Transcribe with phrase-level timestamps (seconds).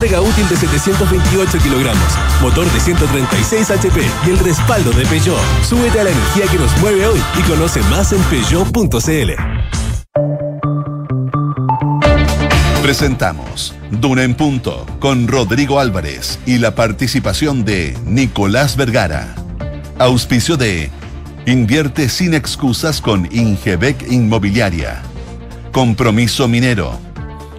[0.00, 5.36] Carga útil de 728 kilogramos, motor de 136 HP y el respaldo de Peugeot.
[5.68, 9.32] Súbete a la energía que nos mueve hoy y conoce más en Peugeot.cl.
[12.80, 19.34] Presentamos Duna en Punto con Rodrigo Álvarez y la participación de Nicolás Vergara.
[19.98, 20.92] Auspicio de
[21.44, 25.02] Invierte sin excusas con Ingebec Inmobiliaria.
[25.72, 27.07] Compromiso Minero.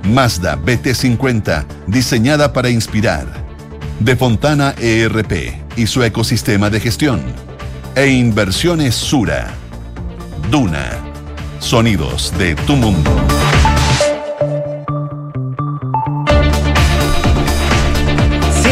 [0.04, 3.28] Mazda BT50, diseñada para inspirar.
[4.00, 7.21] De Fontana ERP y su ecosistema de gestión.
[7.96, 9.50] E Inversiones Sura.
[10.50, 10.90] Duna.
[11.60, 13.39] Sonidos de tu mundo.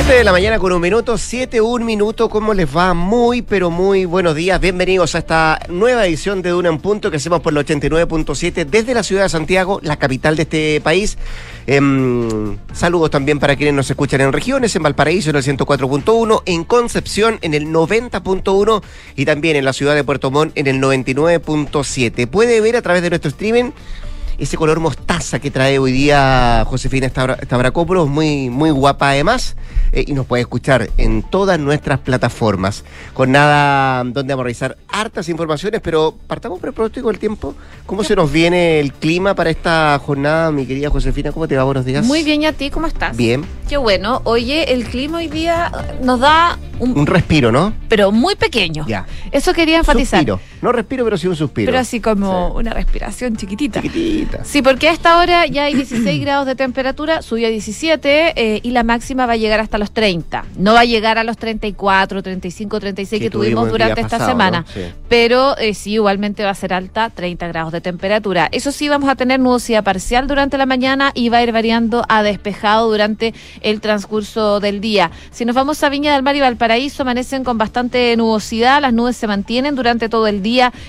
[0.07, 2.93] 7 de la mañana con un minuto, 7, un minuto, ¿cómo les va?
[2.93, 4.57] Muy, pero muy buenos días.
[4.61, 8.93] Bienvenidos a esta nueva edición de Duna en Punto que hacemos por el 89.7 desde
[8.93, 11.17] la ciudad de Santiago, la capital de este país.
[11.65, 16.63] Em, saludos también para quienes nos escuchan en regiones, en Valparaíso en el 104.1, en
[16.63, 18.81] Concepción en el 90.1
[19.17, 22.27] y también en la ciudad de Puerto Montt en el 99.7.
[22.27, 23.71] Puede ver a través de nuestro streaming
[24.37, 29.55] ese color mostaza que trae hoy día Josefina Stavrakopoulos, muy, muy guapa además,
[29.91, 32.83] eh, y nos puede escuchar en todas nuestras plataformas.
[33.13, 37.55] Con nada donde vamos a revisar hartas informaciones, pero partamos por el pronóstico del tiempo.
[37.85, 41.31] ¿Cómo se nos viene el clima para esta jornada, mi querida Josefina?
[41.31, 41.63] ¿Cómo te va?
[41.63, 42.05] Buenos días.
[42.05, 43.17] Muy bien, ¿y a ti cómo estás?
[43.17, 43.43] Bien.
[43.67, 44.21] Qué bueno.
[44.23, 47.73] Oye, el clima hoy día nos da un, un respiro, ¿no?
[47.89, 48.85] Pero muy pequeño.
[48.87, 49.05] Ya.
[49.31, 50.19] Eso quería enfatizar.
[50.19, 50.39] Suspiro.
[50.61, 51.67] No respiro, pero sí un suspiro.
[51.67, 52.53] Pero así como Sí.
[52.57, 53.81] una respiración chiquitita.
[53.81, 54.43] Chiquitita.
[54.43, 58.59] Sí, porque a esta hora ya hay 16 grados de temperatura, subió a 17 eh,
[58.63, 60.45] y la máxima va a llegar hasta los 30.
[60.57, 64.31] No va a llegar a los 34, 35, 36 que, Que tuvimos durante esta pasado,
[64.31, 64.61] semana.
[64.61, 64.73] ¿no?
[64.73, 64.81] Sí.
[65.09, 68.49] Pero eh, sí, igualmente va a ser alta, 30 grados de temperatura.
[68.51, 72.03] Eso sí, vamos a tener nubosidad parcial durante la mañana y va a ir variando
[72.09, 75.11] a despejado durante el transcurso del día.
[75.31, 79.15] Si nos vamos a Viña del Mar y Valparaíso, amanecen con bastante nubosidad, las nubes
[79.17, 80.46] se mantienen durante todo el día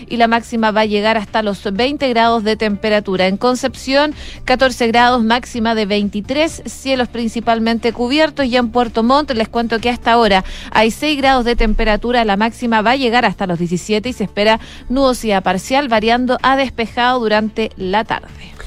[0.09, 3.27] y la máxima va a llegar hasta los 20 grados de temperatura.
[3.27, 8.47] En Concepción, 14 grados, máxima de 23, cielos principalmente cubiertos.
[8.47, 12.37] Y en Puerto Montt, les cuento que hasta ahora hay 6 grados de temperatura, la
[12.37, 17.21] máxima va a llegar hasta los 17 y se espera nubosidad parcial variando a despejado
[17.21, 18.58] durante la tarde.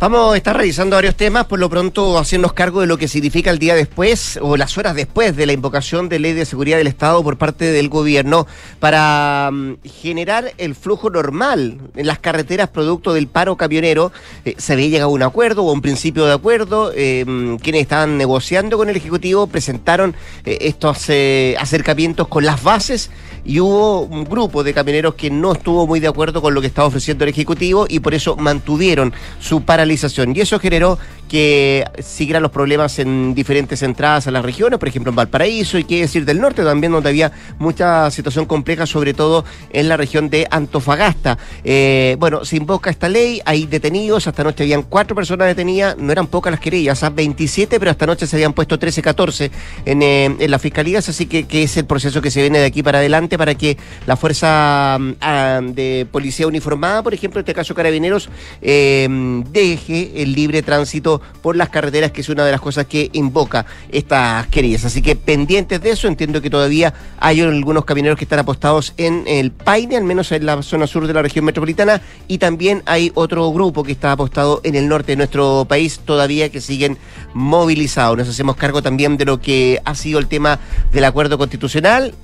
[0.00, 3.50] Vamos a estar revisando varios temas, por lo pronto haciéndonos cargo de lo que significa
[3.50, 6.86] el día después o las horas después de la invocación de ley de seguridad del
[6.86, 8.46] Estado por parte del gobierno
[8.78, 14.12] para mm, generar el flujo normal en las carreteras producto del paro camionero.
[14.44, 16.92] Eh, se había llegado a un acuerdo o un principio de acuerdo.
[16.94, 22.62] eh, mm, quienes estaban negociando con el Ejecutivo presentaron eh, estos eh, acercamientos con las
[22.62, 23.10] bases
[23.44, 26.68] y hubo un grupo de camioneros que no estuvo muy de acuerdo con lo que
[26.68, 29.87] estaba ofreciendo el Ejecutivo y por eso mantuvieron su paralización.
[30.34, 35.10] Y eso generó que siguieran los problemas en diferentes entradas a las regiones, por ejemplo
[35.10, 39.44] en Valparaíso y qué decir del norte también, donde había mucha situación compleja, sobre todo
[39.70, 41.38] en la región de Antofagasta.
[41.62, 46.10] Eh, bueno, se invoca esta ley, hay detenidos, hasta anoche habían cuatro personas detenidas, no
[46.10, 49.50] eran pocas las querellas, a 27, pero hasta anoche se habían puesto 13, 14
[49.84, 52.66] en, eh, en las fiscalías, así que, que es el proceso que se viene de
[52.66, 57.42] aquí para adelante para que la fuerza mm, ah, de policía uniformada, por ejemplo, en
[57.42, 58.28] este caso carabineros,
[58.62, 59.06] eh,
[59.50, 63.66] deje el libre tránsito por las carreteras, que es una de las cosas que invoca
[63.90, 64.84] estas querellas.
[64.84, 69.24] Así que pendientes de eso, entiendo que todavía hay algunos camineros que están apostados en
[69.26, 73.12] el Paine, al menos en la zona sur de la región metropolitana, y también hay
[73.14, 76.98] otro grupo que está apostado en el norte de nuestro país, todavía que siguen
[77.34, 78.18] movilizados.
[78.18, 80.58] Nos hacemos cargo también de lo que ha sido el tema
[80.92, 82.14] del acuerdo constitucional.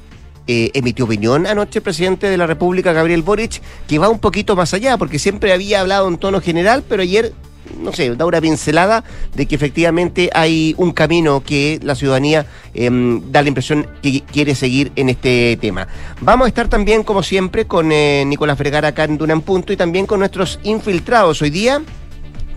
[0.46, 4.54] Eh, emitió opinión anoche el presidente de la República, Gabriel Boric, que va un poquito
[4.54, 7.32] más allá, porque siempre había hablado en tono general, pero ayer,
[7.78, 9.04] no sé, da una pincelada
[9.34, 12.90] de que efectivamente hay un camino que la ciudadanía eh,
[13.30, 15.88] da la impresión que quiere seguir en este tema.
[16.20, 19.72] Vamos a estar también, como siempre, con eh, Nicolás Vergara acá en Duna en Punto
[19.72, 21.42] y también con nuestros infiltrados.
[21.42, 21.82] Hoy día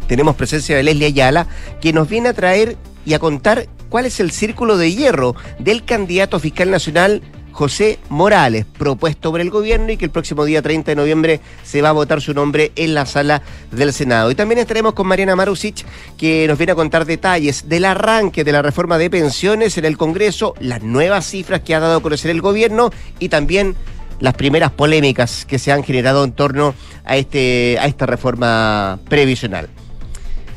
[0.07, 1.47] tenemos presencia de Leslie Ayala,
[1.81, 5.85] que nos viene a traer y a contar cuál es el círculo de hierro del
[5.85, 7.21] candidato fiscal nacional
[7.57, 11.81] José Morales, propuesto por el gobierno y que el próximo día 30 de noviembre se
[11.81, 14.29] va a votar su nombre en la sala del Senado.
[14.29, 15.83] Y también estaremos con Mariana Marusic,
[16.19, 19.97] que nos viene a contar detalles del arranque de la reforma de pensiones en el
[19.97, 23.75] Congreso, las nuevas cifras que ha dado a conocer el gobierno y también
[24.19, 26.75] las primeras polémicas que se han generado en torno
[27.05, 29.67] a, este, a esta reforma previsional.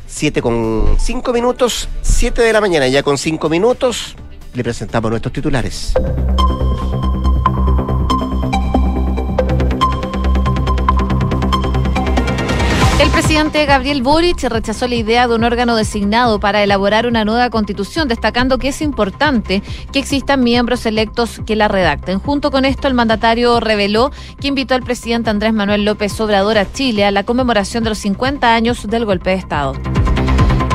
[0.05, 4.15] 7 con 5 minutos, 7 de la mañana, ya con 5 minutos,
[4.53, 5.93] le presentamos nuestros titulares.
[13.01, 17.49] El presidente Gabriel Boric rechazó la idea de un órgano designado para elaborar una nueva
[17.49, 22.19] constitución, destacando que es importante que existan miembros electos que la redacten.
[22.19, 26.71] Junto con esto, el mandatario reveló que invitó al presidente Andrés Manuel López Obrador a
[26.71, 29.73] Chile a la conmemoración de los 50 años del golpe de Estado.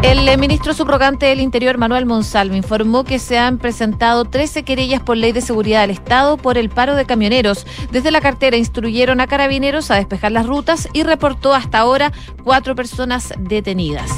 [0.03, 5.03] El eh, ministro subrogante del Interior, Manuel Monsalvo, informó que se han presentado 13 querellas
[5.03, 7.67] por ley de seguridad del Estado por el paro de camioneros.
[7.91, 12.13] Desde la cartera instruyeron a carabineros a despejar las rutas y reportó hasta ahora
[12.45, 14.11] cuatro personas detenidas.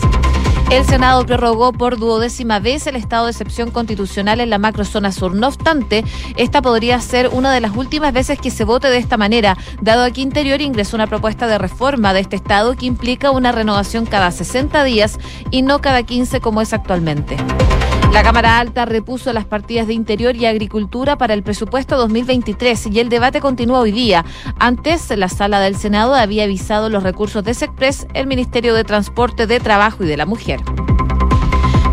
[0.71, 5.35] El Senado prorrogó por duodécima vez el estado de excepción constitucional en la macrozona sur.
[5.35, 6.05] No obstante,
[6.37, 10.13] esta podría ser una de las últimas veces que se vote de esta manera, dado
[10.13, 14.31] que Interior ingresó una propuesta de reforma de este estado que implica una renovación cada
[14.31, 15.19] 60 días
[15.51, 17.39] y no cada 15 como es actualmente.
[18.13, 23.01] La Cámara Alta repuso las partidas de Interior y Agricultura para el presupuesto 2023 y
[23.01, 24.25] el debate continúa hoy día.
[24.59, 29.47] Antes, la sala del Senado había avisado los recursos de SECPRES, el Ministerio de Transporte,
[29.47, 30.58] de Trabajo y de la Mujer.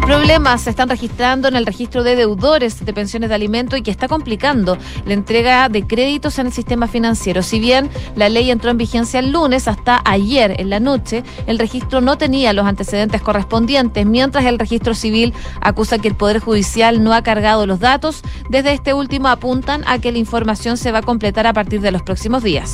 [0.06, 3.90] Problemas se están registrando en el registro de deudores de pensiones de alimento y que
[3.90, 7.42] está complicando la entrega de créditos en el sistema financiero.
[7.42, 11.58] Si bien la ley entró en vigencia el lunes, hasta ayer en la noche, el
[11.58, 17.04] registro no tenía los antecedentes correspondientes, mientras el registro civil acusa que el Poder Judicial
[17.04, 18.22] no ha cargado los datos.
[18.48, 21.92] Desde este último apuntan a que la información se va a completar a partir de
[21.92, 22.74] los próximos días.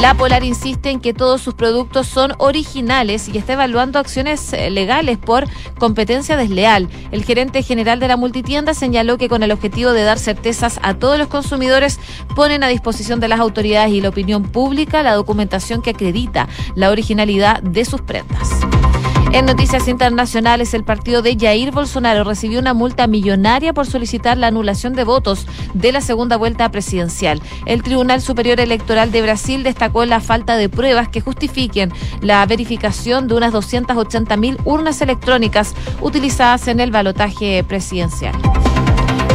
[0.00, 4.68] La Polar insiste en que todos sus productos son originales y está evaluando acciones eh,
[4.70, 5.46] legales por
[5.78, 6.88] competencia desleal.
[7.10, 10.94] El gerente general de la multitienda señaló que con el objetivo de dar certezas a
[10.94, 12.00] todos los consumidores
[12.34, 16.90] ponen a disposición de las autoridades y la opinión pública la documentación que acredita la
[16.90, 18.50] originalidad de sus prendas.
[19.34, 24.46] En noticias internacionales, el partido de Jair Bolsonaro recibió una multa millonaria por solicitar la
[24.46, 27.42] anulación de votos de la segunda vuelta presidencial.
[27.66, 33.26] El Tribunal Superior Electoral de Brasil destacó la falta de pruebas que justifiquen la verificación
[33.26, 38.36] de unas 280 mil urnas electrónicas utilizadas en el balotaje presidencial.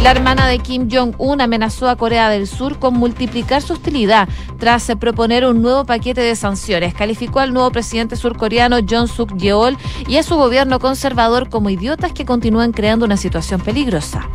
[0.01, 4.89] La hermana de Kim Jong-un amenazó a Corea del Sur con multiplicar su hostilidad tras
[4.97, 6.93] proponer un nuevo paquete de sanciones.
[6.93, 12.13] Calificó al nuevo presidente surcoreano John Suk Yeol y a su gobierno conservador como idiotas
[12.13, 14.29] que continúan creando una situación peligrosa.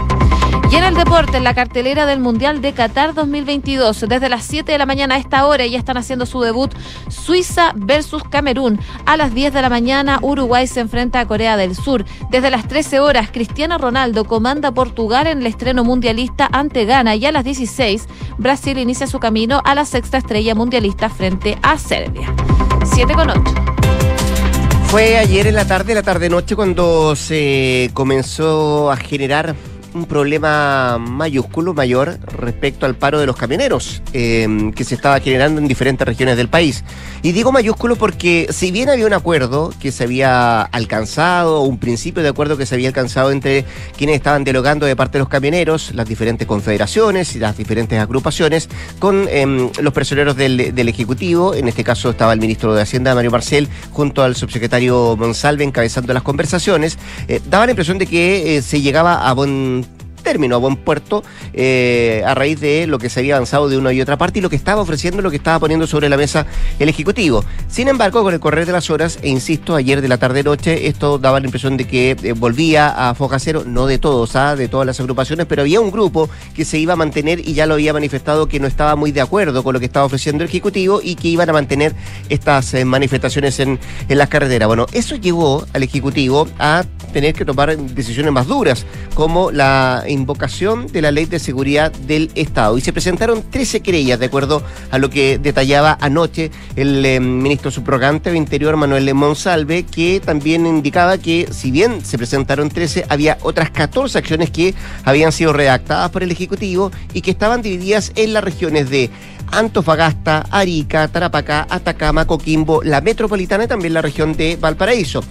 [0.74, 4.72] Y en el deporte, en la cartelera del Mundial de Qatar 2022, desde las 7
[4.72, 6.74] de la mañana a esta hora ya están haciendo su debut
[7.08, 8.80] Suiza versus Camerún.
[9.06, 12.04] A las 10 de la mañana, Uruguay se enfrenta a Corea del Sur.
[12.28, 17.14] Desde las 13 horas, Cristiano Ronaldo comanda Portugal en el estreno mundialista ante Ghana.
[17.14, 21.78] Y a las 16, Brasil inicia su camino a la sexta estrella mundialista frente a
[21.78, 22.34] Serbia.
[22.84, 23.42] 7 con 8.
[24.88, 29.54] Fue ayer en la tarde, la tarde-noche, cuando se comenzó a generar
[29.94, 35.60] un problema mayúsculo, mayor, respecto al paro de los camioneros eh, que se estaba generando
[35.60, 36.84] en diferentes regiones del país.
[37.22, 42.22] Y digo mayúsculo porque si bien había un acuerdo que se había alcanzado, un principio
[42.22, 43.64] de acuerdo que se había alcanzado entre
[43.96, 48.68] quienes estaban dialogando de parte de los camioneros, las diferentes confederaciones y las diferentes agrupaciones,
[48.98, 53.30] con em, los personeros del, Ejecutivo, en este caso estaba el ministro de Hacienda, Mario
[53.30, 58.62] Marcel, junto al subsecretario Monsalve encabezando las conversaciones, eh, daba la impresión de que eh,
[58.62, 59.83] se llegaba a buen
[60.24, 61.22] término, a buen puerto,
[61.52, 64.42] eh, a raíz de lo que se había avanzado de una y otra parte y
[64.42, 66.46] lo que estaba ofreciendo, lo que estaba poniendo sobre la mesa
[66.80, 67.44] el Ejecutivo.
[67.68, 71.18] Sin embargo, con el correr de las horas, e insisto, ayer de la tarde-noche, esto
[71.18, 74.56] daba la impresión de que eh, volvía a foja cero, no de todos, ¿ah?
[74.56, 77.66] de todas las agrupaciones, pero había un grupo que se iba a mantener y ya
[77.66, 80.48] lo había manifestado que no estaba muy de acuerdo con lo que estaba ofreciendo el
[80.50, 81.94] Ejecutivo y que iban a mantener
[82.28, 83.78] estas eh, manifestaciones en,
[84.08, 84.66] en las carreteras.
[84.66, 90.86] Bueno, eso llevó al Ejecutivo a tener que tomar decisiones más duras, como la invocación
[90.86, 92.78] de la Ley de Seguridad del Estado.
[92.78, 97.70] Y se presentaron 13 querellas, de acuerdo a lo que detallaba anoche el eh, ministro
[97.70, 103.38] subrogante de Interior, Manuel Monsalve, que también indicaba que si bien se presentaron 13, había
[103.42, 108.32] otras 14 acciones que habían sido redactadas por el Ejecutivo y que estaban divididas en
[108.32, 109.10] las regiones de
[109.50, 115.22] Antofagasta, Arica, Tarapacá, Atacama, Coquimbo, la metropolitana y también la región de Valparaíso.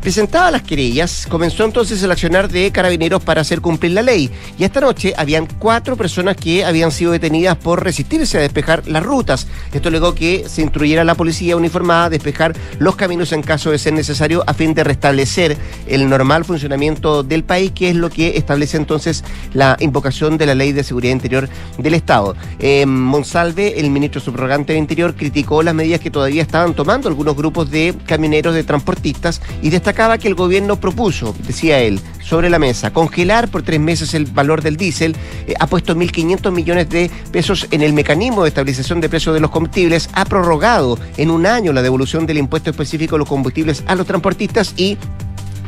[0.00, 4.30] Presentadas las querellas, comenzó entonces el accionar de carabineros para hacer cumplir la ley.
[4.58, 9.02] Y esta noche habían cuatro personas que habían sido detenidas por resistirse a despejar las
[9.02, 9.46] rutas.
[9.72, 13.70] Esto luego que se instruyera a la policía uniformada a despejar los caminos en caso
[13.70, 18.10] de ser necesario a fin de restablecer el normal funcionamiento del país, que es lo
[18.10, 19.24] que establece entonces
[19.54, 21.48] la invocación de la ley de seguridad interior
[21.78, 22.34] del Estado.
[22.58, 27.36] Eh, Monsalve el ministro subrogante de Interior criticó las medidas que todavía estaban tomando algunos
[27.36, 32.58] grupos de camioneros, de transportistas, y destacaba que el gobierno propuso, decía él, sobre la
[32.58, 37.10] mesa, congelar por tres meses el valor del diésel, eh, ha puesto 1.500 millones de
[37.30, 41.46] pesos en el mecanismo de estabilización de precios de los combustibles, ha prorrogado en un
[41.46, 44.96] año la devolución del impuesto específico a los combustibles a los transportistas y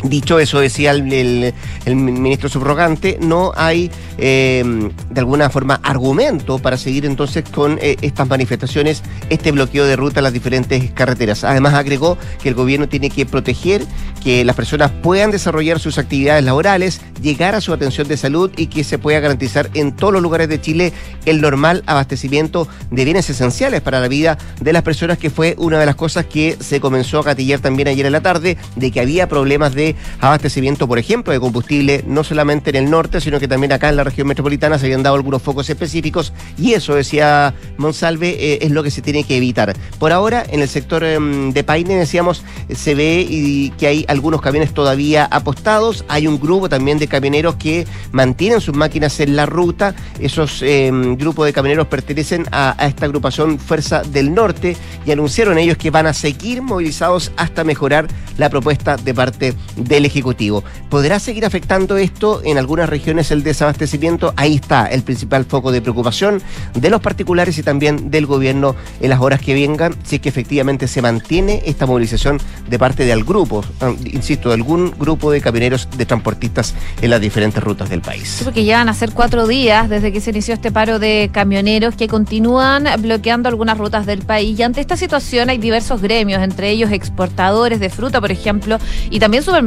[0.05, 1.55] Dicho eso, decía el,
[1.87, 8.29] ministro subrogante, no hay em, de alguna forma argumento para seguir entonces con eh, estas
[8.29, 11.43] manifestaciones, este bloqueo de ruta a las diferentes carreteras.
[11.43, 13.83] Además agregó que el gobierno tiene que proteger
[14.23, 18.67] que las personas puedan desarrollar sus actividades laborales, llegar a su atención de salud y
[18.67, 20.93] que se pueda garantizar en todos los lugares de Chile
[21.25, 25.79] el normal abastecimiento de bienes esenciales para la vida de las personas, que fue una
[25.79, 29.01] de las cosas que se comenzó a gatillar también ayer en la tarde, de que
[29.01, 33.49] había problemas de abastecimiento, por ejemplo, de combustible, no solamente en el norte, sino que
[33.49, 37.55] también acá en la región metropolitana se habían dado algunos focos específicos y eso, decía
[37.77, 39.75] Monsalve, eh, es lo que se tiene que evitar.
[39.99, 42.43] Por ahora, en el sector em, de Paine, decíamos,
[42.75, 47.87] se ve que hay algunos camiones todavía apostados, hay un grupo también de camioneros que
[48.13, 53.59] mantienen sus máquinas en la ruta, esos em, grupos de camioneros pertenecen a esta agrupación
[53.59, 58.97] Fuerza del Norte y anunciaron ellos que van a seguir movilizados hasta mejorar la propuesta
[58.97, 60.65] de parte del Ejecutivo.
[60.89, 64.33] ¿Podrá seguir afectando esto en algunas regiones el desabastecimiento?
[64.37, 66.43] Ahí está el principal foco de preocupación
[66.75, 70.29] de los particulares y también del gobierno en las horas que vengan, si es que
[70.29, 72.39] efectivamente se mantiene esta movilización
[72.69, 77.11] de parte de al grupo, ah, insisto, de algún grupo de camioneros de transportistas en
[77.11, 78.41] las diferentes rutas del país.
[78.45, 81.95] Porque ya van a ser cuatro días desde que se inició este paro de camioneros
[81.97, 84.59] que continúan bloqueando algunas rutas del país.
[84.59, 88.79] Y ante esta situación hay diversos gremios, entre ellos exportadores de fruta, por ejemplo,
[89.11, 89.64] y también supermercados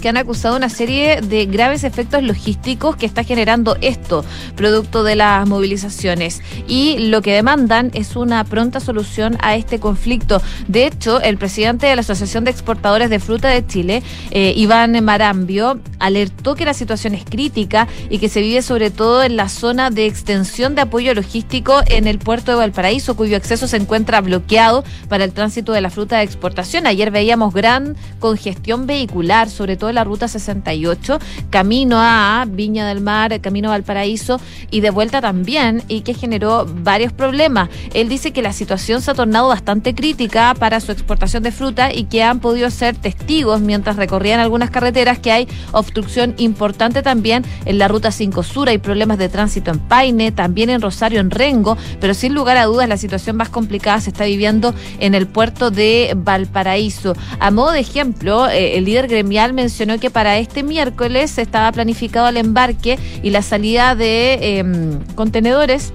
[0.00, 5.16] que han acusado una serie de graves efectos logísticos que está generando esto, producto de
[5.16, 6.42] las movilizaciones.
[6.68, 10.40] Y lo que demandan es una pronta solución a este conflicto.
[10.68, 15.02] De hecho, el presidente de la Asociación de Exportadores de Fruta de Chile, eh, Iván
[15.04, 19.48] Marambio, alertó que la situación es crítica y que se vive sobre todo en la
[19.48, 24.20] zona de extensión de apoyo logístico en el puerto de Valparaíso, cuyo acceso se encuentra
[24.20, 26.86] bloqueado para el tránsito de la fruta de exportación.
[26.86, 31.18] Ayer veíamos gran congestión vehicular, sobre todo la ruta 68,
[31.50, 36.66] camino a Viña del Mar, camino a Valparaíso y de vuelta también, y que generó
[36.66, 37.68] varios problemas.
[37.94, 41.92] Él dice que la situación se ha tornado bastante crítica para su exportación de fruta
[41.92, 47.44] y que han podido ser testigos mientras recorrían algunas carreteras que hay obstrucción importante también
[47.64, 51.30] en la ruta 5 Sur, hay problemas de tránsito en Paine, también en Rosario, en
[51.30, 55.26] Rengo, pero sin lugar a dudas la situación más complicada se está viviendo en el
[55.26, 57.14] puerto de Valparaíso.
[57.38, 62.28] A modo de ejemplo, eh, el líder gremial mencionó que para este miércoles estaba planificado
[62.28, 65.92] el embarque y la salida de em, contenedores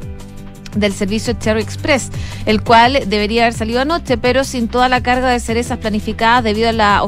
[0.75, 2.09] del servicio Cherry Express,
[2.45, 6.69] el cual debería haber salido anoche, pero sin toda la carga de cerezas planificadas debido
[6.69, 7.03] a la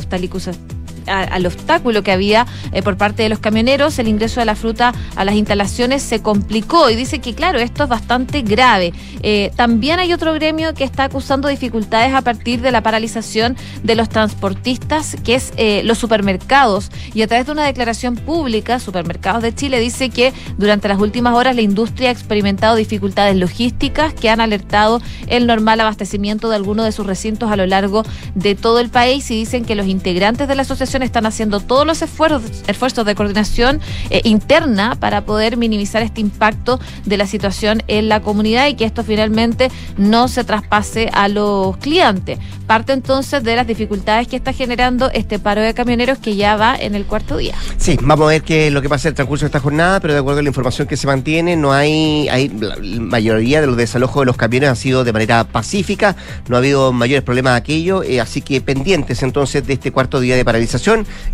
[1.08, 4.94] al obstáculo que había eh, por parte de los camioneros, el ingreso de la fruta
[5.16, 8.94] a las instalaciones se complicó y dice que, claro, esto es bastante grave.
[9.22, 13.96] Eh, también hay otro gremio que está acusando dificultades a partir de la paralización de
[13.96, 16.92] los transportistas, que es eh, los supermercados.
[17.14, 21.34] Y a través de una declaración pública, Supermercados de Chile dice que durante las últimas
[21.34, 26.86] horas la industria ha experimentado dificultades logísticas que han alertado el normal abastecimiento de algunos
[26.86, 28.04] de sus recintos a lo largo
[28.36, 31.86] de todo el país y dicen que los integrantes de la asociación están haciendo todos
[31.86, 33.80] los esfuerzos, de coordinación
[34.10, 38.86] eh, interna para poder minimizar este impacto de la situación en la comunidad y que
[38.86, 42.40] esto finalmente no se traspase a los clientes.
[42.68, 46.76] Parte entonces de las dificultades que está generando este paro de camioneros que ya va
[46.76, 47.56] en el cuarto día.
[47.78, 50.00] Sí, vamos a ver qué es lo que pasa en el transcurso de esta jornada,
[50.00, 53.68] pero de acuerdo a la información que se mantiene, no hay, hay la mayoría de
[53.68, 56.16] los desalojos de los camiones han sido de manera pacífica,
[56.48, 60.20] no ha habido mayores problemas de aquello, eh, así que pendientes entonces de este cuarto
[60.20, 60.79] día de paralización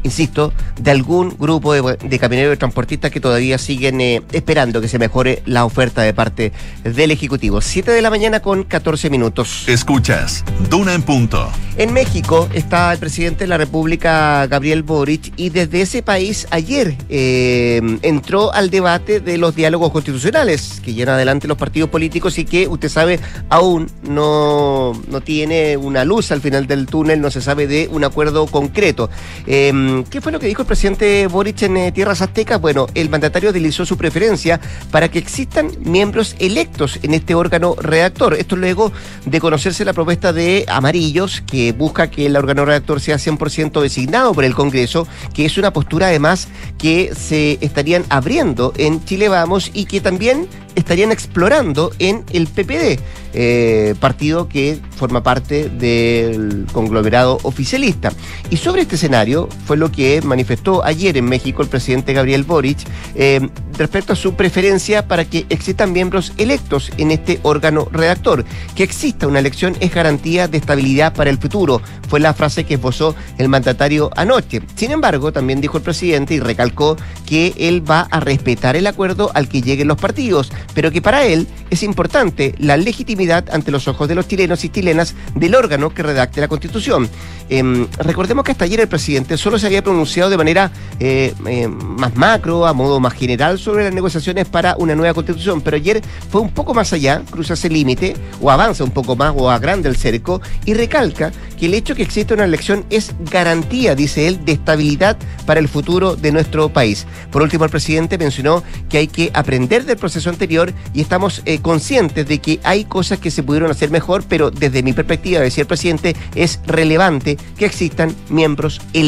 [0.03, 4.99] insisto, de algún grupo de, camioneros y transportistas que todavía siguen eh, esperando que se
[4.99, 6.51] mejore la oferta de parte
[6.83, 7.61] del Ejecutivo.
[7.61, 9.65] 7 de la mañana con 14 minutos.
[9.67, 11.51] Escuchas, Duna en punto.
[11.77, 16.95] En México está el presidente de la República, Gabriel Boric, y desde ese país ayer
[17.09, 22.45] eh, entró al debate de los diálogos constitucionales que llevan adelante los partidos políticos y
[22.45, 27.41] que, usted sabe, aún no, no tiene una luz al final del túnel, no se
[27.41, 29.09] sabe de un acuerdo concreto.
[29.47, 32.59] Em, ¿Qué fue lo que dijo el presidente Boric en eh, Tierras Aztecas?
[32.59, 34.59] Bueno, el mandatario utilizó su preferencia
[34.91, 38.33] para que existan miembros electos en este órgano redactor.
[38.35, 38.91] Esto luego
[39.25, 44.33] de conocerse la propuesta de Amarillos, que busca que el órgano redactor sea 100% designado
[44.33, 49.71] por el Congreso, que es una postura además que se estarían abriendo en Chile Vamos
[49.73, 52.99] y que también estarían explorando en el PPD,
[53.33, 58.11] eh, partido que forma parte del conglomerado oficialista.
[58.49, 59.24] Y sobre este escenario
[59.65, 62.77] fue lo que manifestó ayer en México el presidente Gabriel Boric
[63.15, 68.45] eh, respecto a su preferencia para que existan miembros electos en este órgano redactor.
[68.75, 72.75] Que exista una elección es garantía de estabilidad para el futuro, fue la frase que
[72.75, 74.61] esbozó el mandatario anoche.
[74.75, 79.31] Sin embargo, también dijo el presidente y recalcó que él va a respetar el acuerdo
[79.33, 83.87] al que lleguen los partidos, pero que para él es importante la legitimidad ante los
[83.87, 87.09] ojos de los chilenos y chilenas del órgano que redacte la Constitución.
[87.49, 91.67] Em, recordemos que hasta ayer el presidente solo se había pronunciado de manera eh, eh,
[91.67, 96.01] más macro, a modo más general, sobre las negociaciones para una nueva Constitución, pero ayer
[96.29, 99.89] fue un poco más allá, cruza ese límite, o avanza un poco más, o agranda
[99.89, 104.43] el cerco, y recalca que el hecho que exista una elección es garantía, dice él,
[104.43, 107.05] de estabilidad para el futuro de nuestro país.
[107.31, 111.59] Por último, el presidente mencionó que hay que aprender del proceso anterior y estamos eh,
[111.59, 115.61] conscientes de que hay cosas que se pudieron hacer mejor, pero desde mi perspectiva, decía
[115.61, 119.04] el presidente, es relevante que existan miembros electos.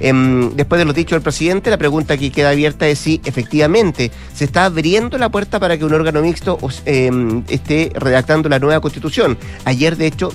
[0.00, 4.10] Em, después de lo dicho del presidente, la pregunta que queda abierta es si efectivamente
[4.34, 8.80] se está abriendo la puerta para que un órgano mixto em, esté redactando la nueva
[8.80, 9.38] constitución.
[9.64, 10.32] Ayer, de hecho,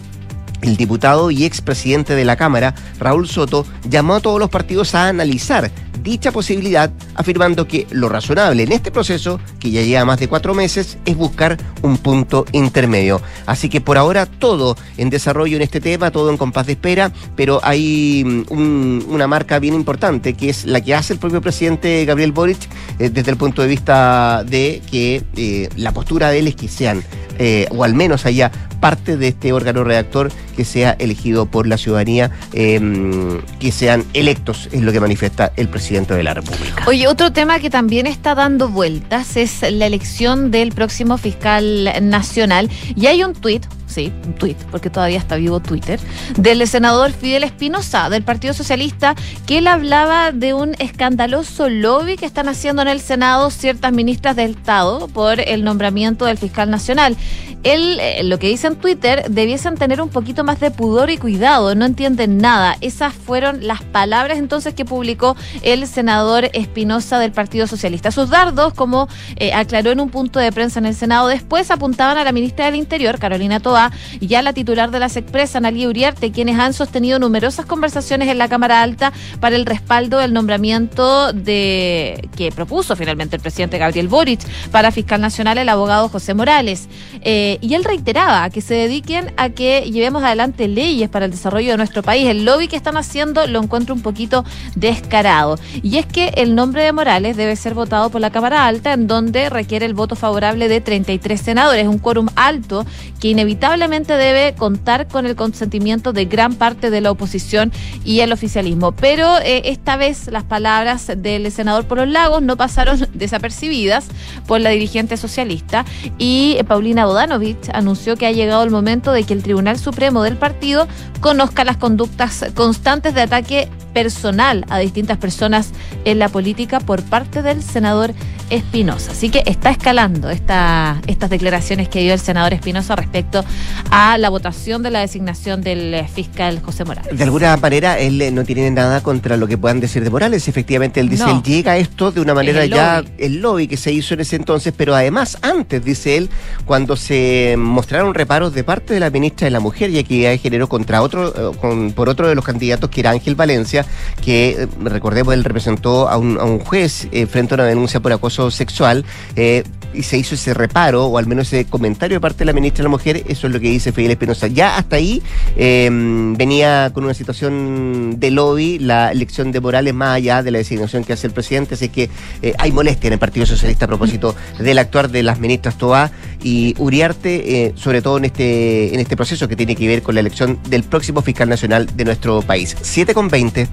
[0.61, 5.07] el diputado y expresidente de la Cámara, Raúl Soto, llamó a todos los partidos a
[5.07, 5.71] analizar
[6.03, 10.53] dicha posibilidad, afirmando que lo razonable en este proceso, que ya lleva más de cuatro
[10.53, 13.21] meses, es buscar un punto intermedio.
[13.45, 17.11] Así que por ahora todo en desarrollo en este tema, todo en compás de espera,
[17.35, 22.05] pero hay mm, una marca bien importante, que es la que hace el propio presidente
[22.05, 22.67] Gabriel Boric,
[22.99, 26.67] eh, desde el punto de vista de que eh, la postura de él es que
[26.67, 27.03] sean,
[27.43, 31.79] eh, o al menos haya parte de este órgano redactor que sea elegido por la
[31.79, 36.83] ciudadanía, em, que sean electos, es lo que manifiesta el presidente de la República.
[36.85, 42.69] Oye, otro tema que también está dando vueltas es la elección del próximo fiscal nacional.
[42.95, 45.99] Y hay un tuit, sí, un tuit, porque todavía está vivo Twitter,
[46.37, 52.25] del senador Fidel Espinosa, del Partido Socialista, que él hablaba de un escandaloso lobby que
[52.25, 57.17] están haciendo en el Senado ciertas ministras del Estado por el nombramiento del fiscal nacional.
[57.63, 61.17] Él, eh, lo que dice en Twitter, debiesen tener un poquito más de pudor y
[61.17, 62.75] cuidado, no entienden nada.
[62.81, 68.11] Esas fueron las palabras entonces que publicó el senador Espinosa del Partido Socialista.
[68.11, 72.17] Sus dardos, como eh, aclaró en un punto de prensa en el Senado, después apuntaban
[72.17, 73.80] a la ministra del Interior, Carolina Toa,
[74.19, 78.37] y a la titular de las expresas, Analia Uriarte, quienes han sostenido numerosas conversaciones en
[78.37, 84.07] la Cámara Alta para el respaldo del nombramiento de que propuso finalmente el presidente Gabriel
[84.07, 84.41] Boric
[84.71, 86.87] para fiscal nacional el abogado José Morales.
[87.21, 91.71] Eh, y él reiteraba que se dediquen a que llevemos adelante leyes para el desarrollo
[91.71, 92.27] de nuestro país.
[92.27, 94.43] El lobby que están haciendo lo encuentro un poquito
[94.75, 95.57] descarado.
[95.81, 99.07] Y es que el nombre de Morales debe ser votado por la Cámara Alta, en
[99.07, 102.85] donde requiere el voto favorable de 33 senadores, un quórum alto
[103.19, 107.71] que inevitablemente debe contar con el consentimiento de gran parte de la oposición
[108.03, 108.91] y el oficialismo.
[108.91, 114.07] Pero eh, esta vez las palabras del senador por los lagos no pasaron desapercibidas
[114.47, 115.85] por la dirigente socialista
[116.17, 117.39] y Paulina Bodano
[117.73, 120.87] anunció que ha llegado el momento de que el Tribunal Supremo del partido
[121.21, 125.71] conozca las conductas constantes de ataque personal a distintas personas
[126.05, 128.13] en la política por parte del senador
[128.51, 129.13] Espinosa.
[129.13, 133.45] Así que está escalando esta, estas declaraciones que dio el senador Espinosa respecto
[133.89, 137.17] a la votación de la designación del eh, fiscal José Morales.
[137.17, 140.49] De alguna manera, él eh, no tiene nada contra lo que puedan decir de Morales.
[140.49, 143.93] Efectivamente, él dice, él llega a esto de una manera ya, el lobby que se
[143.93, 146.29] hizo en ese entonces, pero además antes, dice él,
[146.65, 150.37] cuando se mostraron reparos de parte de la ministra de la Mujer y Equidad de
[150.37, 153.85] Género contra otro, eh, por otro de los candidatos que era Ángel Valencia,
[154.21, 158.40] que recordemos, él representó a un, a un juez frente a una denuncia por acoso
[158.49, 162.45] sexual eh, y se hizo ese reparo, o al menos ese comentario de parte de
[162.45, 164.47] la ministra de la Mujer, eso es lo que dice Fidel Espinosa.
[164.47, 165.21] Ya hasta ahí
[165.55, 170.59] em, venía con una situación de lobby la elección de Morales más allá de la
[170.59, 172.09] designación que hace el presidente, así que
[172.41, 176.11] eh, hay molestia en el Partido Socialista a propósito del actuar de las ministras Toa
[176.43, 180.15] y Uriarte, eh, sobre todo en este, en este proceso que tiene que ver con
[180.15, 182.75] la elección del próximo fiscal nacional de nuestro país.
[182.81, 183.67] 7 con 20.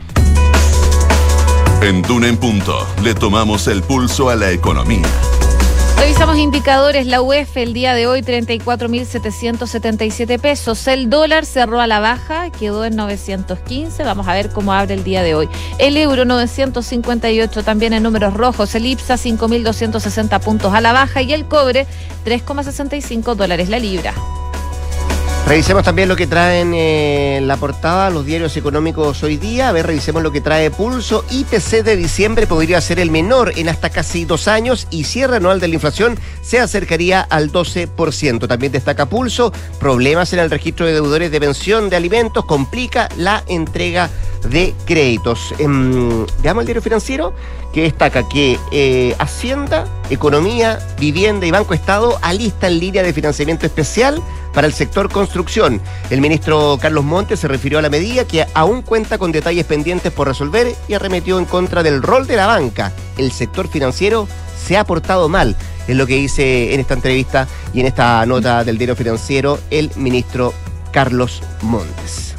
[1.80, 5.06] En Duna en Punto le tomamos el pulso a la economía.
[5.96, 7.06] Revisamos indicadores.
[7.06, 10.88] La UEF el día de hoy 34.777 pesos.
[10.88, 14.02] El dólar cerró a la baja, quedó en 915.
[14.02, 15.48] Vamos a ver cómo abre el día de hoy.
[15.78, 18.74] El euro 958 también en números rojos.
[18.74, 21.86] El IPSA 5.260 puntos a la baja y el cobre
[22.24, 24.14] 3,65 dólares la libra.
[25.48, 29.70] Revisemos también lo que traen eh, la portada los diarios económicos hoy día.
[29.70, 31.24] A ver, revisemos lo que trae Pulso.
[31.30, 35.58] IPC de diciembre podría ser el menor en hasta casi dos años y cierre anual
[35.58, 38.46] de la inflación se acercaría al 12%.
[38.46, 39.50] También destaca Pulso.
[39.80, 44.10] Problemas en el registro de deudores de pensión de alimentos complica la entrega
[44.50, 45.54] de créditos.
[45.58, 47.32] Em, veamos el diario financiero
[47.78, 54.20] que destaca que eh, Hacienda, Economía, Vivienda y Banco Estado alistan línea de financiamiento especial
[54.52, 55.80] para el sector construcción.
[56.10, 60.10] El ministro Carlos Montes se refirió a la medida que aún cuenta con detalles pendientes
[60.10, 62.92] por resolver y arremetió en contra del rol de la banca.
[63.16, 64.26] El sector financiero
[64.60, 65.54] se ha portado mal,
[65.86, 69.92] es lo que dice en esta entrevista y en esta nota del diario financiero el
[69.94, 70.52] ministro
[70.90, 72.34] Carlos Montes.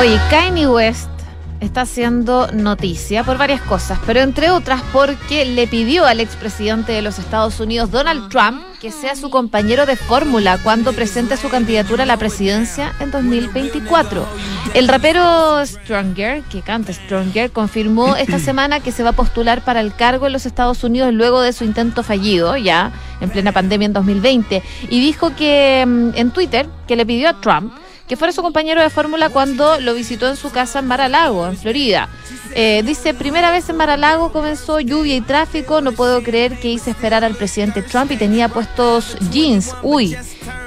[0.00, 1.19] Oye, Kanye West
[1.60, 7.02] está haciendo noticia por varias cosas, pero entre otras porque le pidió al expresidente de
[7.02, 12.04] los Estados Unidos, Donald Trump, que sea su compañero de fórmula cuando presente su candidatura
[12.04, 14.26] a la presidencia en 2024.
[14.72, 19.80] El rapero Stronger, que canta Stronger, confirmó esta semana que se va a postular para
[19.80, 23.86] el cargo en los Estados Unidos luego de su intento fallido, ya en plena pandemia
[23.86, 27.72] en 2020, y dijo que mm, en Twitter que le pidió a Trump
[28.10, 31.56] que fuera su compañero de fórmula cuando lo visitó en su casa en Mar-a-Lago, en
[31.56, 32.08] Florida.
[32.56, 36.90] Eh, dice, primera vez en Mar-a-Lago comenzó lluvia y tráfico, no puedo creer que hice
[36.90, 39.76] esperar al presidente Trump y tenía puestos jeans.
[39.84, 40.16] Uy,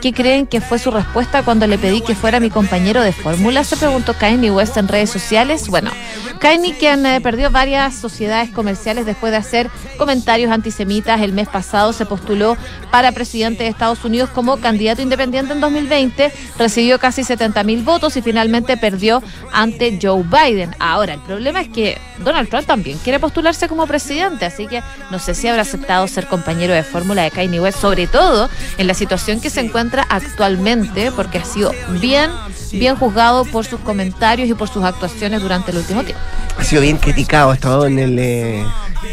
[0.04, 3.64] ¿qué creen que fue su respuesta cuando le pedí que fuera mi compañero de fórmula?
[3.64, 5.70] Se preguntó Kanye West en redes sociales.
[5.70, 5.92] Bueno,
[6.40, 11.94] Kanye, quien eh, perdió varias sociedades comerciales después de hacer comentarios antisemitas el mes pasado,
[11.94, 12.58] se postuló
[12.92, 18.18] para presidente de Estados Unidos como candidato independiente en 2020, recibió casi 70 mil votos
[18.18, 20.76] y finalmente perdió ante Joe Biden.
[20.80, 25.20] Ahora, el problema es que Donald Trump también quiere postularse como presidente, así que no
[25.20, 28.94] sé si habrá aceptado ser compañero de fórmula de Kanye West, sobre todo en la
[28.94, 32.32] situación que se encuentra actualmente, porque ha sido bien,
[32.74, 36.22] bien juzgado por sus comentarios y por sus actuaciones durante el último tiempo
[36.58, 38.66] ha sido bien criticado, ha estado en el, eh,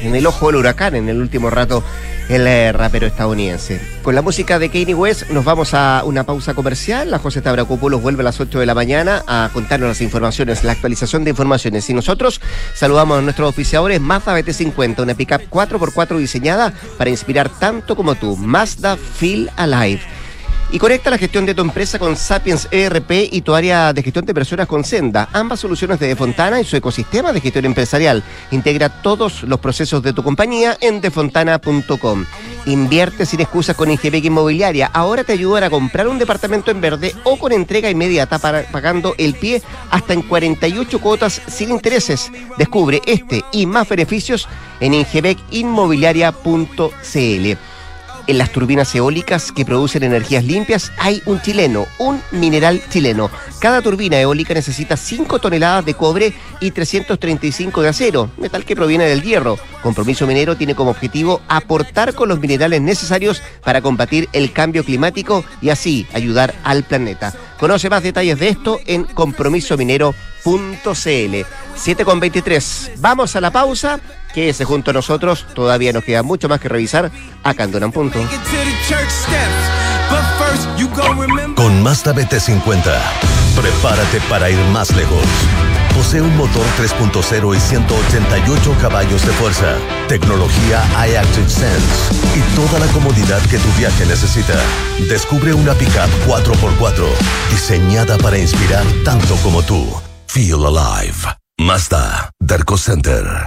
[0.02, 1.82] en el ojo del huracán en el último rato
[2.28, 3.80] el eh, rapero estadounidense.
[4.04, 7.10] Con la música de Kanye West nos vamos a una pausa comercial.
[7.10, 10.70] La José Tabracopulos vuelve a las 8 de la mañana a contarnos las informaciones, la
[10.70, 11.90] actualización de informaciones.
[11.90, 12.40] Y nosotros
[12.72, 18.36] saludamos a nuestros oficiadores Mazda BT50, una pickup 4x4 diseñada para inspirar tanto como tú.
[18.36, 20.00] Mazda Feel Alive
[20.72, 24.24] y conecta la gestión de tu empresa con Sapiens ERP y tu área de gestión
[24.24, 28.22] de personas con Senda, ambas soluciones de Defontana y su ecosistema de gestión empresarial.
[28.50, 32.24] Integra todos los procesos de tu compañía en defontana.com.
[32.66, 34.90] Invierte sin excusas con Ingebec Inmobiliaria.
[34.92, 39.34] Ahora te ayudan a comprar un departamento en verde o con entrega inmediata pagando el
[39.34, 42.30] pie hasta en 48 cuotas sin intereses.
[42.58, 44.46] Descubre este y más beneficios
[44.80, 47.69] en ingebecinmobiliaria.cl
[48.30, 53.28] en las turbinas eólicas que producen energías limpias hay un chileno, un mineral chileno.
[53.60, 59.06] Cada turbina eólica necesita 5 toneladas de cobre y 335 de acero, metal que proviene
[59.06, 59.58] del hierro.
[59.82, 65.44] Compromiso Minero tiene como objetivo aportar con los minerales necesarios para combatir el cambio climático
[65.60, 67.34] y así ayudar al planeta.
[67.60, 71.46] Conoce más detalles de esto en compromisominero.cl.
[71.76, 72.92] 7 con 23.
[72.98, 74.00] Vamos a la pausa
[74.32, 77.10] Quédese junto a nosotros, todavía nos queda mucho más que revisar
[77.42, 78.18] acá en Punto.
[81.54, 82.82] Con Mazda BT50,
[83.54, 85.24] prepárate para ir más lejos.
[85.94, 89.76] Posee un motor 3.0 y 188 caballos de fuerza,
[90.08, 94.54] tecnología iActive Sense y toda la comodidad que tu viaje necesita.
[95.08, 97.06] Descubre una pickup 4x4
[97.50, 99.86] diseñada para inspirar tanto como tú.
[100.26, 101.16] Feel alive.
[101.58, 103.46] Mazda, Darko Center.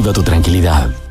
[0.09, 1.10] tu tranquilidad.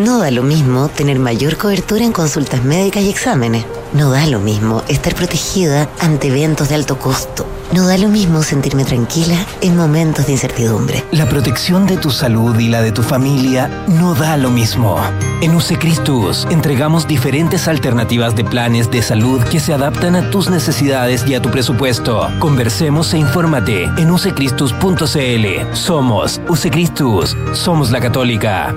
[0.00, 3.64] No da lo mismo tener mayor cobertura en consultas médicas y exámenes.
[3.92, 7.46] No da lo mismo estar protegida ante eventos de alto costo.
[7.72, 11.04] No da lo mismo sentirme tranquila en momentos de incertidumbre.
[11.12, 14.98] La protección de tu salud y la de tu familia no da lo mismo.
[15.40, 21.24] En Usecristus entregamos diferentes alternativas de planes de salud que se adaptan a tus necesidades
[21.24, 22.28] y a tu presupuesto.
[22.40, 25.74] Conversemos e infórmate en usecristus.cl.
[25.74, 27.36] Somos Usecristus.
[27.52, 28.74] Somos la católica.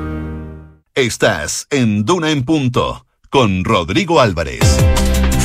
[0.98, 4.62] Estás en Duna en Punto con Rodrigo Álvarez.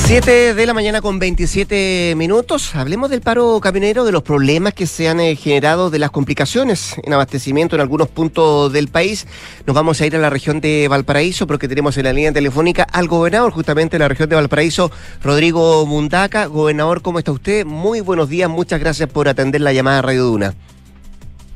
[0.07, 2.75] 7 de la mañana con 27 minutos.
[2.75, 6.95] Hablemos del paro camionero, de los problemas que se han eh, generado, de las complicaciones
[7.05, 9.27] en abastecimiento en algunos puntos del país.
[9.67, 12.85] Nos vamos a ir a la región de Valparaíso porque tenemos en la línea telefónica
[12.85, 14.91] al gobernador justamente de la región de Valparaíso,
[15.23, 16.47] Rodrigo Mundaca.
[16.47, 17.67] Gobernador, ¿cómo está usted?
[17.67, 20.55] Muy buenos días, muchas gracias por atender la llamada Radio Duna.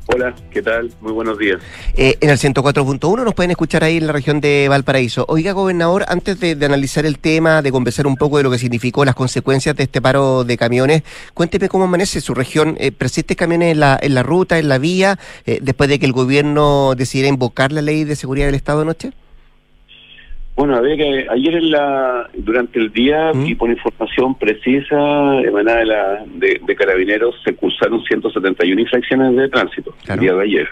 [0.09, 0.89] Hola, ¿qué tal?
[1.01, 1.59] Muy buenos días.
[1.93, 5.25] Eh, en el 104.1 nos pueden escuchar ahí en la región de Valparaíso.
[5.27, 8.57] Oiga, gobernador, antes de, de, analizar el tema, de conversar un poco de lo que
[8.57, 12.77] significó las consecuencias de este paro de camiones, cuénteme cómo amanece su región.
[12.79, 16.05] Eh, ¿Persiste camiones en la, en la ruta, en la vía, eh, después de que
[16.05, 19.11] el gobierno decidiera invocar la ley de seguridad del Estado anoche?
[20.57, 23.45] Bueno, había que ayer en la durante el día ¿Mm?
[23.45, 29.49] y por información precisa emanada de, la, de, de carabineros se cursaron 171 infracciones de
[29.49, 30.19] tránsito Claro.
[30.21, 30.67] el día de ayer.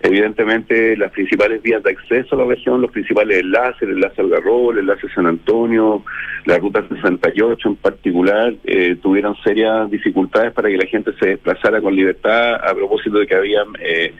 [0.00, 4.70] Evidentemente las principales vías de acceso a la región, los principales enlaces, el enlace Algarrobo,
[4.70, 6.04] el enlace San Antonio,
[6.44, 11.80] la ruta 68 en particular, eh, tuvieron serias dificultades para que la gente se desplazara
[11.80, 14.14] con libertad a propósito de que había eh,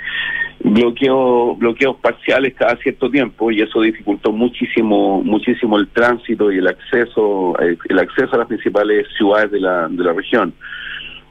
[0.64, 6.66] bloqueo, bloqueos parciales cada cierto tiempo y eso dificultó muchísimo muchísimo el tránsito y el
[6.66, 10.52] acceso eh, el acceso a las principales ciudades de la, de la región.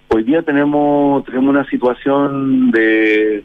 [0.08, 3.44] Hoy día tenemos tenemos una situación de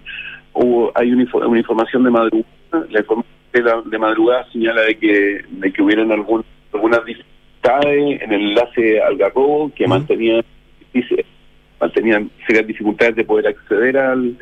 [0.54, 4.82] hubo, hay una, info- una información de madrugada, la información de, la- de madrugada señala
[4.82, 10.42] de que de que hubieron algún, algunas dificultades en el enlace Algarrobo que mantenían
[11.80, 14.36] mantenían serias dificultades de poder acceder al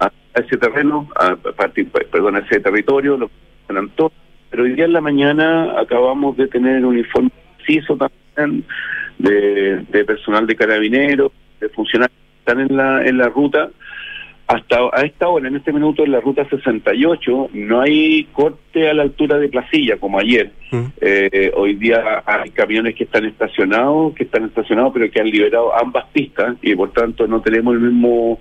[0.00, 3.30] a, ese terreno, a, partir, perdón, a ese territorio, lo
[3.68, 4.12] Antonio.
[4.50, 8.64] Pero hoy día en la mañana acabamos de tener un informe preciso también
[9.18, 13.70] de, de personal de carabineros, de funcionarios que están en la, en la ruta.
[14.48, 18.94] Hasta a esta hora, en este minuto, en la ruta 68, no hay corte a
[18.94, 20.52] la altura de Placilla como ayer.
[21.00, 25.74] Eh, hoy día hay camiones que están estacionados, que están estacionados, pero que han liberado
[25.74, 28.38] ambas pistas y por tanto no tenemos el mismo,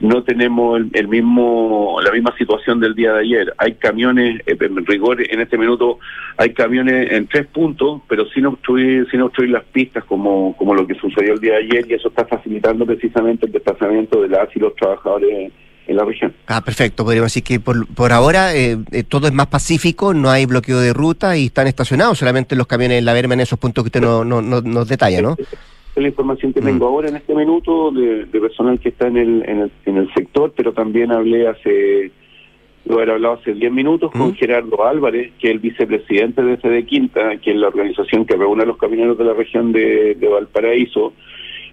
[0.00, 3.54] no tenemos el, el mismo, la misma situación del día de ayer.
[3.58, 5.98] Hay camiones, eh, en rigor, en este minuto
[6.36, 10.86] hay camiones en tres puntos, pero sin obstruir, sin obstruir las pistas como, como lo
[10.86, 14.54] que sucedió el día de ayer y eso está facilitando precisamente el desplazamiento de las
[14.54, 15.52] y los trabajadores
[15.86, 16.32] en la región.
[16.46, 17.04] Ah, perfecto.
[17.04, 20.78] Podríamos decir que por, por ahora eh, eh, todo es más pacífico, no hay bloqueo
[20.80, 23.88] de ruta y están estacionados solamente los camiones en la verma en esos puntos que
[23.88, 25.36] usted no, no, no- nos detalla, ¿no?
[25.38, 26.64] Es la información que Mm.
[26.64, 29.96] tengo ahora en este minuto de, de personal que está en el, en, el, en
[29.98, 32.10] el sector, pero también hablé hace,
[32.86, 34.18] lo haber hablado hace 10 minutos Mm.
[34.18, 38.36] con Gerardo Álvarez, que es el vicepresidente de CD Quinta, que es la organización que
[38.36, 41.12] reúne a los camioneros de la región de, de Valparaíso,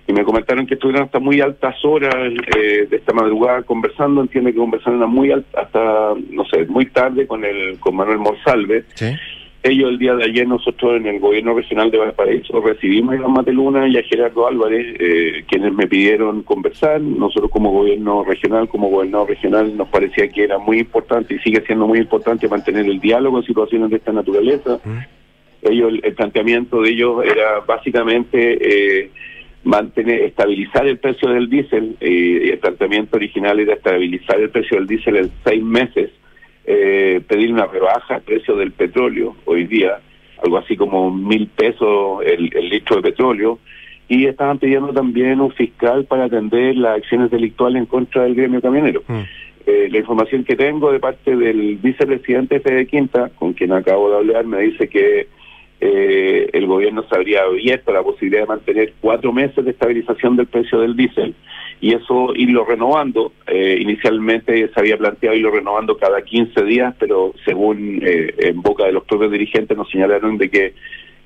[0.08, 2.16] y me comentaron que estuvieron hasta muy altas horas
[2.58, 7.28] eh, de esta madrugada conversando, entiende que conversaron muy al- hasta, no sé, muy tarde
[7.28, 8.84] con el con Manuel Monsalve.
[8.96, 9.08] Sí.
[9.64, 13.34] Ellos el día de ayer nosotros en el gobierno regional de Valparaíso recibimos a Iván
[13.34, 17.00] Mateluna y a Gerardo Álvarez, eh, quienes me pidieron conversar.
[17.00, 21.62] Nosotros como gobierno regional, como gobernador regional, nos parecía que era muy importante y sigue
[21.68, 24.80] siendo muy importante mantener el diálogo en situaciones de esta naturaleza.
[25.62, 28.58] Ellos, el, el planteamiento de ellos era básicamente
[29.04, 29.12] eh,
[29.63, 31.95] mantener, estabilizar el precio del diésel.
[32.00, 36.12] eh, y el planteamiento original era estabilizar el precio del diésel en seis meses
[36.65, 40.00] eh, pedir una rebaja al precio del petróleo hoy día,
[40.43, 43.60] algo así como mil pesos el, el litro de petróleo,
[44.08, 48.62] y estaban pidiendo también un fiscal para atender las acciones delictuales en contra del gremio
[48.62, 49.04] camionero.
[49.65, 54.17] Eh, la información que tengo de parte del vicepresidente Fede Quinta, con quien acabo de
[54.17, 55.28] hablar, me dice que
[55.84, 60.46] eh, el gobierno se habría abierto la posibilidad de mantener cuatro meses de estabilización del
[60.46, 61.34] precio del diésel
[61.82, 63.34] y eso irlo renovando.
[63.48, 68.86] Eh, inicialmente se había planteado irlo renovando cada 15 días, pero según eh, en boca
[68.86, 70.76] de los propios dirigentes nos señalaron de que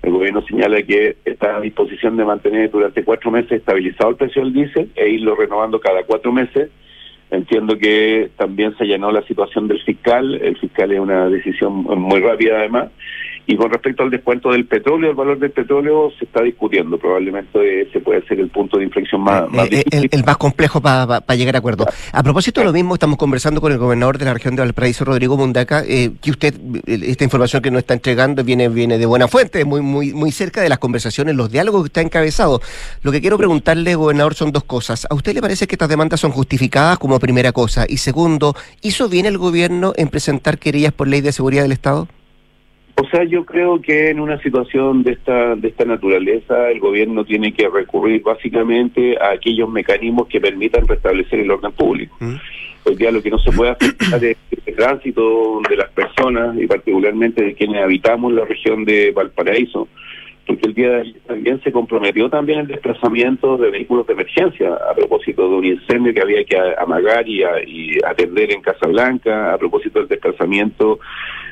[0.02, 4.42] el gobierno señala que está a disposición de mantener durante cuatro meses estabilizado el precio
[4.42, 6.70] del diésel e irlo renovando cada cuatro meses.
[7.30, 10.36] Entiendo que también se llenó la situación del fiscal.
[10.36, 12.92] El fiscal es una decisión muy rápida además.
[13.48, 16.98] Y con respecto al descuento del petróleo, el valor del petróleo se está discutiendo.
[16.98, 20.82] Probablemente ese puede ser el punto de inflexión más, más Eh, el, el más complejo
[20.82, 21.86] para llegar a acuerdo.
[22.12, 25.06] A propósito de lo mismo, estamos conversando con el gobernador de la región de Valparaíso,
[25.06, 26.56] Rodrigo Mundaca, eh, que usted,
[26.88, 30.32] eh, esta información que nos está entregando viene, viene de buena fuente, muy, muy, muy
[30.32, 32.62] cerca de las conversaciones, los diálogos que está encabezado.
[33.04, 35.06] Lo que quiero preguntarle, gobernador, son dos cosas.
[35.10, 37.86] ¿A usted le parece que estas demandas son justificadas como primera cosa?
[37.88, 42.08] Y segundo, ¿hizo bien el gobierno en presentar querellas por ley de seguridad del Estado?
[43.06, 47.24] O sea, yo creo que en una situación de esta de esta naturaleza el gobierno
[47.24, 52.16] tiene que recurrir básicamente a aquellos mecanismos que permitan restablecer el orden público.
[52.84, 56.66] Hoy día lo que no se puede afectar es el tránsito de las personas y
[56.66, 59.88] particularmente de quienes habitamos la región de Valparaíso,
[60.48, 64.74] porque el día de ayer también se comprometió también el desplazamiento de vehículos de emergencia
[64.90, 69.54] a propósito de un incendio que había que amagar y, a- y atender en Casablanca,
[69.54, 71.00] a propósito del desplazamiento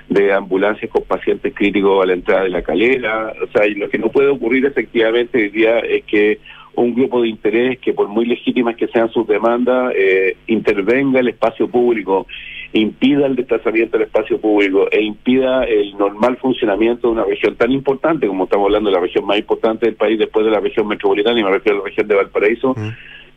[0.10, 3.34] de ambulancias con pacientes críticos a la entrada de la calera.
[3.42, 6.40] O sea, y lo que no puede ocurrir efectivamente hoy es que
[6.76, 11.28] un grupo de interés que por muy legítimas que sean sus demandas, eh, intervenga el
[11.28, 12.26] espacio público,
[12.74, 17.72] impida el desplazamiento del espacio público e impida el normal funcionamiento de una región tan
[17.72, 20.88] importante como estamos hablando de la región más importante del país después de la región
[20.88, 22.76] metropolitana y me refiero a la región de Valparaíso.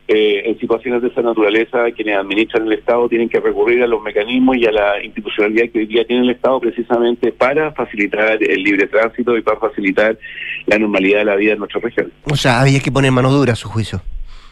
[0.09, 4.01] Eh, en situaciones de esa naturaleza, quienes administran el Estado tienen que recurrir a los
[4.01, 8.63] mecanismos y a la institucionalidad que hoy día tiene el Estado precisamente para facilitar el
[8.63, 10.17] libre tránsito y para facilitar
[10.65, 12.09] la normalidad de la vida en nuestra región.
[12.23, 14.01] O sea, había que poner mano dura a su juicio.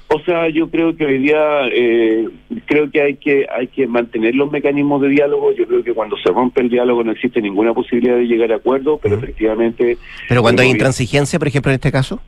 [0.08, 2.28] O sea, yo creo que hoy día eh,
[2.66, 5.52] creo que hay que hay que mantener los mecanismos de diálogo.
[5.54, 8.58] Yo creo que cuando se rompe el diálogo no existe ninguna posibilidad de llegar a
[8.58, 9.98] acuerdo, pero efectivamente
[10.30, 12.22] Pero cuando hay intransigencia, por ejemplo, en este caso.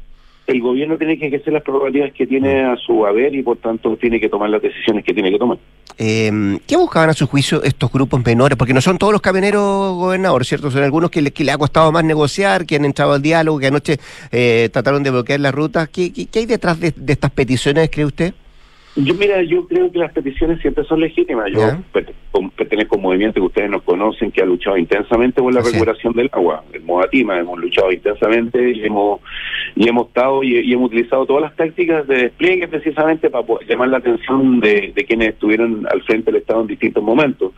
[0.47, 3.97] El gobierno tiene que ejercer las prerrogativas que tiene a su haber y por tanto
[3.97, 5.57] tiene que tomar las decisiones que tiene que tomar.
[5.97, 8.57] Eh, ¿Qué buscaban a su juicio estos grupos menores?
[8.57, 10.71] Porque no son todos los camioneros gobernadores, ¿cierto?
[10.71, 13.59] Son algunos que le, que le ha costado más negociar, que han entrado al diálogo,
[13.59, 13.97] que anoche
[14.31, 15.89] eh, trataron de bloquear las rutas.
[15.89, 18.33] ¿Qué, qué, qué hay detrás de, de estas peticiones, cree usted?
[18.99, 21.51] Yo mira, yo creo que las peticiones siempre son legítimas.
[21.51, 21.59] Yo
[22.55, 25.69] pertenezco a un movimiento que ustedes nos conocen, que ha luchado intensamente por la Así
[25.69, 25.73] es.
[25.75, 26.63] recuperación del agua.
[26.73, 29.21] El Modatima hemos luchado intensamente y hemos
[29.75, 33.89] y hemos estado y, y hemos utilizado todas las tácticas de despliegue precisamente para llamar
[33.89, 37.53] la atención de, de quienes estuvieron al frente del Estado en distintos momentos.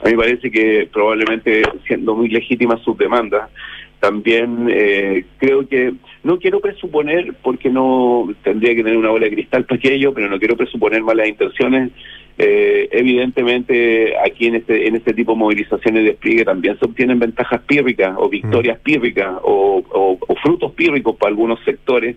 [0.00, 3.50] A mí me parece que probablemente siendo muy legítimas sus demandas,
[4.00, 5.92] también eh, creo que
[6.24, 10.28] no quiero presuponer porque no tendría que tener una bola de cristal para aquello, pero
[10.28, 11.90] no quiero presuponer malas intenciones.
[12.40, 17.18] Eh, evidentemente aquí en este en este tipo de movilizaciones de despliegue también se obtienen
[17.18, 22.14] ventajas pírricas o victorias pírricas o, o- o frutos pírricos para algunos sectores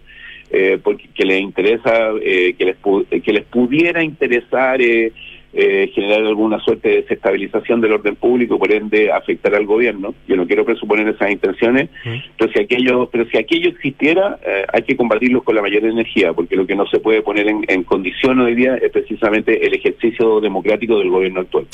[0.52, 5.12] eh, porque que les interesa eh, que les pu- que les pudiera interesar eh,
[5.54, 10.14] eh, generar alguna suerte de desestabilización del orden público, por ende afectar al gobierno.
[10.28, 11.90] Yo no quiero presuponer esas intenciones,
[12.38, 16.34] pero si aquello, pero si aquello existiera, eh, hay que combatirlo con la mayor energía,
[16.34, 19.74] porque lo que no se puede poner en, en condición hoy día es precisamente el
[19.74, 21.68] ejercicio democrático del gobierno actual.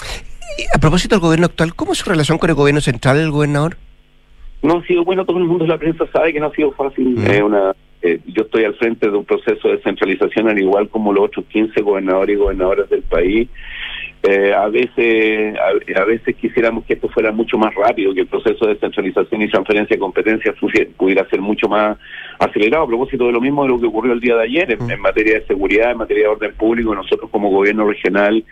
[0.74, 3.78] A propósito del gobierno actual, ¿cómo es su relación con el gobierno central, el gobernador?
[4.64, 6.72] No ha sido bueno, todo el mundo de la prensa sabe que no ha sido
[6.72, 7.16] fácil.
[7.28, 7.76] Eh, una,
[8.08, 11.46] eh, yo estoy al frente de un proceso de descentralización, al igual como los otros
[11.48, 13.50] 15 gobernadores y gobernadoras del país.
[14.24, 15.56] Eh, a veces
[15.96, 19.48] a, veces quisiéramos que esto fuera mucho más rápido, que el proceso de descentralización y
[19.48, 20.56] transferencia de competencias
[20.98, 21.98] pudiera ser mucho más
[22.40, 22.84] acelerado.
[22.84, 25.00] A propósito de lo mismo de lo que ocurrió el día de ayer en, en
[25.02, 28.44] materia de seguridad, en materia de orden público, nosotros como gobierno regional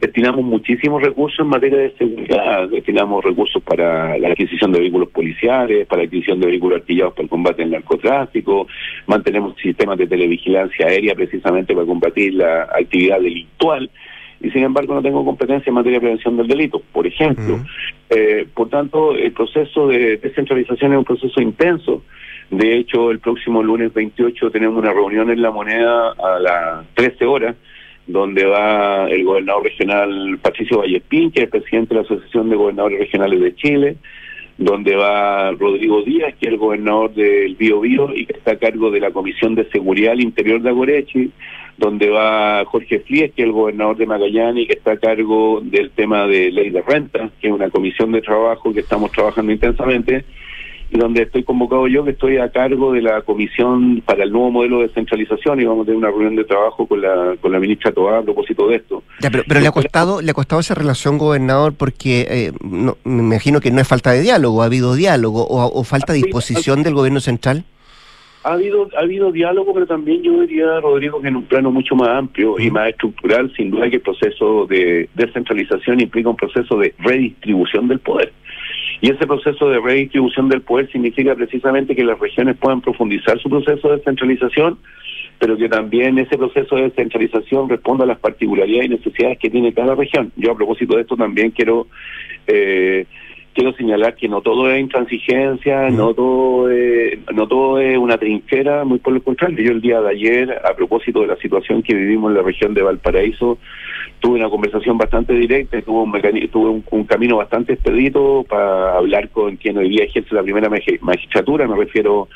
[0.00, 5.86] destinamos muchísimos recursos en materia de seguridad, destinamos recursos para la adquisición de vehículos policiales,
[5.86, 8.66] para la adquisición de vehículos artillados para el combate al narcotráfico,
[9.06, 13.90] mantenemos sistemas de televigilancia aérea precisamente para combatir la actividad delictual
[14.44, 17.60] y sin embargo no tengo competencia en materia de prevención del delito, por ejemplo.
[18.10, 22.02] Eh, por tanto, el proceso de descentralización es un proceso intenso.
[22.50, 27.24] De hecho, el próximo lunes 28 tenemos una reunión en La Moneda a las 13
[27.24, 27.56] horas
[28.06, 32.98] donde va el gobernador regional Patricio Vallespín, que es presidente de la Asociación de Gobernadores
[32.98, 33.96] Regionales de Chile,
[34.56, 38.58] donde va Rodrigo Díaz, que es el gobernador del Bío Bío y que está a
[38.58, 41.30] cargo de la Comisión de Seguridad al Interior de Agorechi,
[41.76, 45.60] donde va Jorge Flies, que es el gobernador de Magallanes y que está a cargo
[45.62, 49.50] del tema de ley de renta, que es una comisión de trabajo que estamos trabajando
[49.50, 50.24] intensamente,
[50.94, 54.52] y donde estoy convocado yo, que estoy a cargo de la comisión para el nuevo
[54.52, 57.58] modelo de descentralización y vamos a tener una reunión de trabajo con la, con la
[57.58, 59.02] ministra Toá a propósito de esto.
[59.20, 63.60] pero, le ha costado le ha costado esa relación, gobernador, porque eh, no, me imagino
[63.60, 67.18] que no es falta de diálogo, ha habido diálogo o, falta de disposición del gobierno
[67.18, 67.64] central.
[68.44, 71.96] Ha habido, ha habido diálogo, pero también yo diría, Rodrigo, que en un plano mucho
[71.96, 76.78] más amplio y más estructural, sin duda que el proceso de descentralización implica un proceso
[76.78, 78.32] de redistribución del poder.
[79.04, 83.50] Y ese proceso de redistribución del poder significa precisamente que las regiones puedan profundizar su
[83.50, 84.78] proceso de descentralización,
[85.38, 89.74] pero que también ese proceso de descentralización responda a las particularidades y necesidades que tiene
[89.74, 90.32] cada región.
[90.36, 91.86] Yo a propósito de esto también quiero
[92.46, 93.04] eh,
[93.54, 98.84] quiero señalar que no todo es intransigencia, no todo es, no todo es una trinchera,
[98.84, 99.64] muy por el contrario.
[99.64, 102.74] Yo el día de ayer, a propósito de la situación que vivimos en la región
[102.74, 103.58] de Valparaíso,
[104.20, 109.56] tuve una conversación bastante directa, tuve un, tuve un, camino bastante expedito para hablar con
[109.56, 112.28] quien hoy día ejerce la primera magistratura, me refiero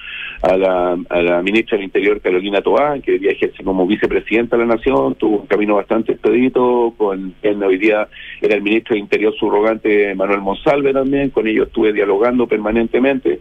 [0.43, 4.57] a la, a la ministra del Interior Carolina Toá, que hoy día ejerce como vicepresidenta
[4.57, 8.07] de la Nación, tuvo un camino bastante expedito con quien hoy día
[8.41, 13.41] era el ministro de Interior subrogante Manuel Monsalve también, con ellos estuve dialogando permanentemente.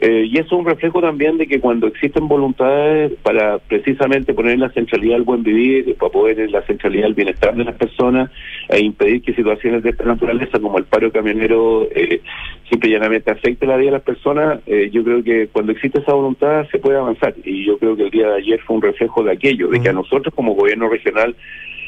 [0.00, 4.58] Eh, y eso es un reflejo también de que cuando existen voluntades para precisamente poner
[4.58, 8.30] la centralidad al buen vivir, para poner la centralidad al bienestar de las personas
[8.68, 12.20] e impedir que situaciones de esta naturaleza como el paro camionero eh,
[12.68, 16.00] simple y llanamente afecte la vida de las personas, eh, yo creo que cuando existe
[16.00, 17.34] esa voluntad se puede avanzar.
[17.44, 19.90] Y yo creo que el día de ayer fue un reflejo de aquello, de que
[19.90, 21.36] a nosotros como gobierno regional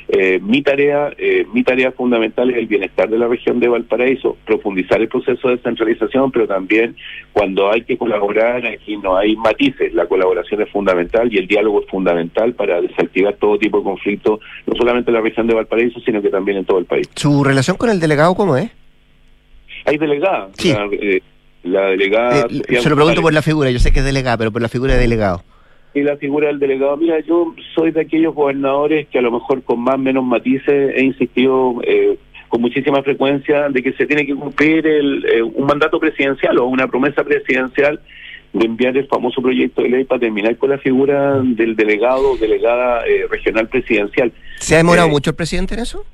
[0.09, 4.37] eh, mi tarea, eh, mi tarea fundamental es el bienestar de la región de Valparaíso,
[4.47, 6.95] profundizar el proceso de descentralización, pero también
[7.33, 11.83] cuando hay que colaborar, aquí no hay matices, la colaboración es fundamental y el diálogo
[11.83, 15.99] es fundamental para desactivar todo tipo de conflicto, no solamente en la región de Valparaíso,
[16.01, 17.09] sino que también en todo el país.
[17.17, 18.71] ¿Su relación con el delegado cómo es?
[19.87, 20.51] Hay delegada.
[20.57, 20.73] Sí.
[20.73, 21.23] La, eh,
[21.65, 22.47] delegada...
[22.49, 24.95] se lo pregunto por la figura, yo sé que es delegada, pero por la figura
[24.95, 25.43] de delegado
[25.97, 26.97] y la figura del delegado.
[26.99, 31.03] Mira, yo soy de aquellos gobernadores que a lo mejor con más menos matices he
[31.03, 32.19] insistido eh,
[32.49, 36.67] con muchísima frecuencia de que se tiene que cumplir el, eh, un mandato presidencial o
[36.67, 37.99] una promesa presidencial
[38.53, 42.37] de enviar el famoso proyecto de ley para terminar con la figura del delegado o
[42.37, 44.33] delegada eh, regional presidencial.
[44.59, 46.05] ¿Se ha demorado mucho el presidente en eso?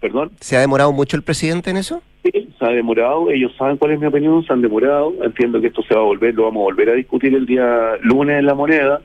[0.00, 0.30] ¿Perdón?
[0.40, 2.00] ¿Se ha demorado mucho el presidente en eso?
[2.32, 5.68] Sí, se ha demorado, ellos saben cuál es mi opinión, se han demorado, entiendo que
[5.68, 8.46] esto se va a volver, lo vamos a volver a discutir el día lunes en
[8.46, 9.00] la moneda,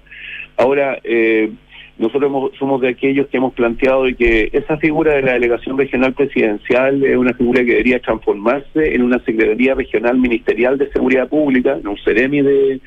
[0.62, 1.52] Ahora, eh,
[1.98, 6.14] nosotros somos de aquellos que hemos planteado y que esa figura de la delegación regional
[6.14, 11.78] presidencial es una figura que debería transformarse en una Secretaría Regional Ministerial de Seguridad Pública,
[11.78, 12.82] en un CEREMI de,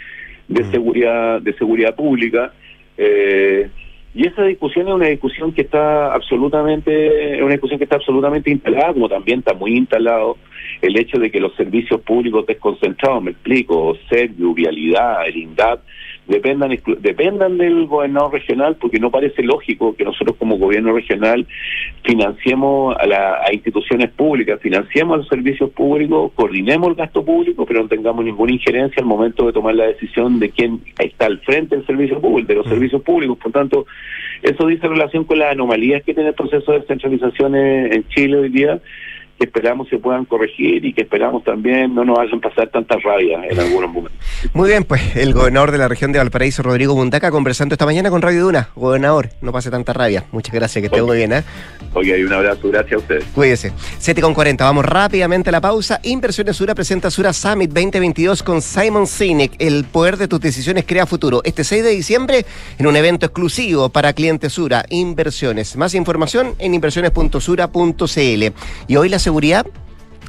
[0.49, 0.71] de, mm.
[0.71, 2.53] seguridad, de seguridad Pública.
[2.97, 3.69] Eh,
[4.15, 8.49] y esa discusión es una discusión que está absolutamente, es una discusión que está absolutamente
[8.49, 10.37] instalada, como también está muy instalado
[10.83, 15.37] el hecho de que los servicios públicos desconcentrados, me explico, Servio, Vialidad, el
[16.27, 21.47] dependan dependan del gobernador regional porque no parece lógico que nosotros como gobierno regional
[22.03, 27.83] financiemos a, las instituciones públicas, financiemos a los servicios públicos, coordinemos el gasto público, pero
[27.83, 31.77] no tengamos ninguna injerencia al momento de tomar la decisión de quién está al frente
[31.77, 32.71] del servicio público, de los mm.
[32.71, 33.39] servicios públicos.
[33.39, 33.87] Por tanto,
[34.43, 38.49] eso dice relación con las anomalías que tiene el proceso de descentralización en Chile hoy
[38.49, 38.81] día
[39.39, 43.41] que esperamos se puedan corregir y que esperamos también no nos hagan pasar tanta rabia
[43.49, 44.19] en algunos momentos.
[44.53, 48.11] Muy bien, pues el gobernador de la región de Valparaíso, Rodrigo Mundaca, conversando esta mañana
[48.11, 48.69] con Radio Duna.
[48.75, 50.25] Gobernador, no pase tanta rabia.
[50.33, 51.33] Muchas gracias, que esté muy bien.
[51.33, 51.43] ¿eh?
[51.95, 53.25] Oye, un abrazo, gracias a ustedes.
[53.35, 53.73] Cuídese.
[53.99, 56.01] 7 con 40, vamos rápidamente a la pausa.
[56.03, 59.53] Inversiones Sura presenta Sura Summit 2022 con Simon Sinek.
[59.59, 61.41] El poder de tus decisiones crea futuro.
[61.45, 62.45] Este 6 de diciembre
[62.79, 64.85] en un evento exclusivo para clientes Sura.
[64.91, 65.77] Inversiones.
[65.77, 68.45] Más información en inversiones.sura.cl.
[68.87, 69.67] Y hoy las seguridad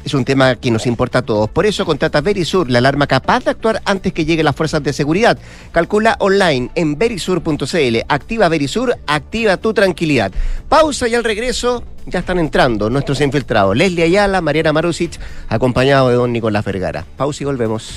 [0.05, 1.49] es un tema que nos importa a todos.
[1.49, 4.93] Por eso contrata Verisur, la alarma capaz de actuar antes que lleguen las fuerzas de
[4.93, 5.37] seguridad.
[5.71, 7.97] Calcula online en verisur.cl.
[8.07, 10.31] Activa Verisur, activa tu tranquilidad.
[10.69, 13.75] Pausa y al regreso ya están entrando nuestros infiltrados.
[13.75, 15.19] Leslie Ayala, Mariana Marusic,
[15.49, 17.03] acompañado de don Nicolás Vergara.
[17.17, 17.91] Pausa y volvemos.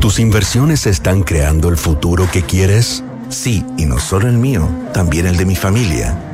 [0.00, 3.04] ¿Tus inversiones están creando el futuro que quieres?
[3.30, 6.33] Sí, y no solo el mío, también el de mi familia.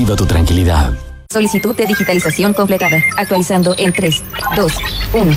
[0.00, 1.09] Viva tu tranquilidad.
[1.32, 3.04] Solicitud de digitalización completada.
[3.16, 4.24] Actualizando en 3,
[4.56, 4.72] 2,
[5.12, 5.36] 1.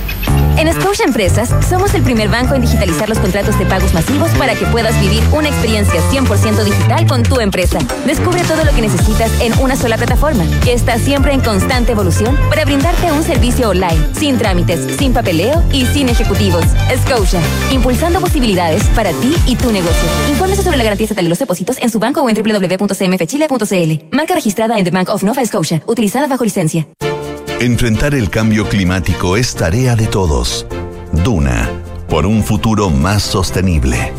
[0.58, 4.56] En Scotia Empresas somos el primer banco en digitalizar los contratos de pagos masivos para
[4.56, 7.80] que puedas vivir una experiencia 100% digital con tu empresa.
[8.06, 12.38] Descubre todo lo que necesitas en una sola plataforma, que está siempre en constante evolución
[12.50, 16.64] para brindarte un servicio online, sin trámites, sin papeleo y sin ejecutivos.
[17.04, 17.41] Scotia,
[17.72, 20.10] impulsando posibilidades para ti y tu negocio.
[20.30, 24.16] Infórmese sobre la garantía estatal de los depósitos en su banco o en www.cmfchile.cl.
[24.16, 26.88] Marca registrada en The Bank of Nova Scotia, utilizada bajo licencia.
[27.60, 30.66] Enfrentar el cambio climático es tarea de todos.
[31.24, 31.70] Duna,
[32.10, 34.12] por un futuro más sostenible.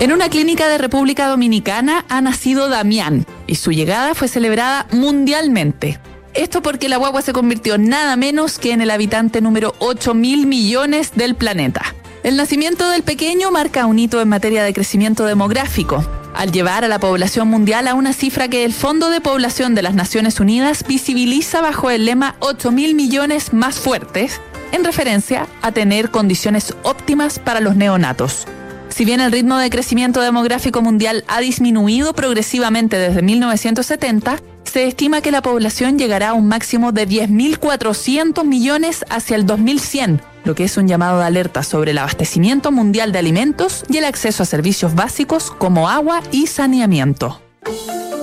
[0.00, 6.00] En una clínica de República Dominicana ha nacido Damián y su llegada fue celebrada mundialmente.
[6.34, 10.46] Esto porque la guagua se convirtió nada menos que en el habitante número 8 mil
[10.46, 11.94] millones del planeta.
[12.24, 16.88] El nacimiento del pequeño marca un hito en materia de crecimiento demográfico, al llevar a
[16.88, 20.84] la población mundial a una cifra que el Fondo de Población de las Naciones Unidas
[20.86, 24.40] visibiliza bajo el lema 8 mil millones más fuertes,
[24.72, 28.46] en referencia a tener condiciones óptimas para los neonatos.
[28.88, 35.20] Si bien el ritmo de crecimiento demográfico mundial ha disminuido progresivamente desde 1970, se estima
[35.20, 40.64] que la población llegará a un máximo de 10.400 millones hacia el 2100, lo que
[40.64, 44.46] es un llamado de alerta sobre el abastecimiento mundial de alimentos y el acceso a
[44.46, 47.40] servicios básicos como agua y saneamiento.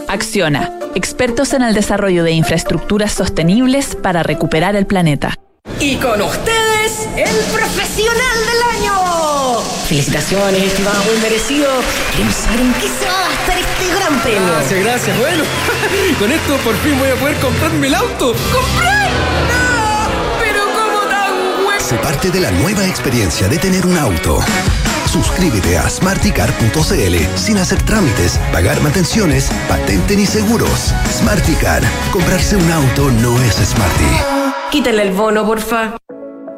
[0.07, 5.35] Acciona, expertos en el desarrollo de infraestructuras sostenibles para recuperar el planeta.
[5.79, 9.59] Y con ustedes, el profesional del año.
[9.87, 11.69] Felicitaciones, estimado, muy merecido.
[12.11, 14.47] Queremos saber en qué se va a gastar este gran premio.
[14.47, 15.17] Gracias, gracias.
[15.19, 15.43] Bueno,
[16.19, 18.33] con esto por fin voy a poder comprarme el auto.
[18.51, 19.58] ¡Comprar!
[21.89, 24.37] Se parte de la nueva experiencia de tener un auto.
[25.07, 30.93] Suscríbete a smarticar.cl sin hacer trámites, pagar mantenciones, patente ni seguros.
[31.11, 31.81] Smarticar.
[32.11, 34.69] Comprarse un auto no es smarty.
[34.69, 35.95] Quítale el bono, porfa.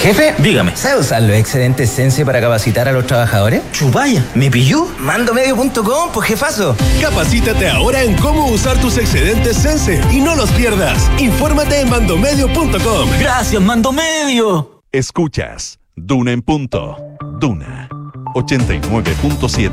[0.00, 0.74] Jefe, dígame.
[0.76, 3.60] ¿Sabe usar los excedentes Sense para capacitar a los trabajadores?
[3.72, 4.86] Chubaya, ¿me pilló?
[4.98, 6.74] Mandomedio.com, pues jefazo.
[7.02, 11.10] Capacítate ahora en cómo usar tus excedentes Sense y no los pierdas.
[11.18, 13.10] Infórmate en mandomedio.com.
[13.20, 14.82] Gracias, Mandomedio.
[14.90, 16.96] Escuchas Duna en punto.
[17.38, 17.90] Duna
[18.34, 19.70] 89.7.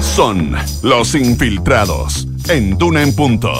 [0.00, 3.52] Son los infiltrados en Duna en punto.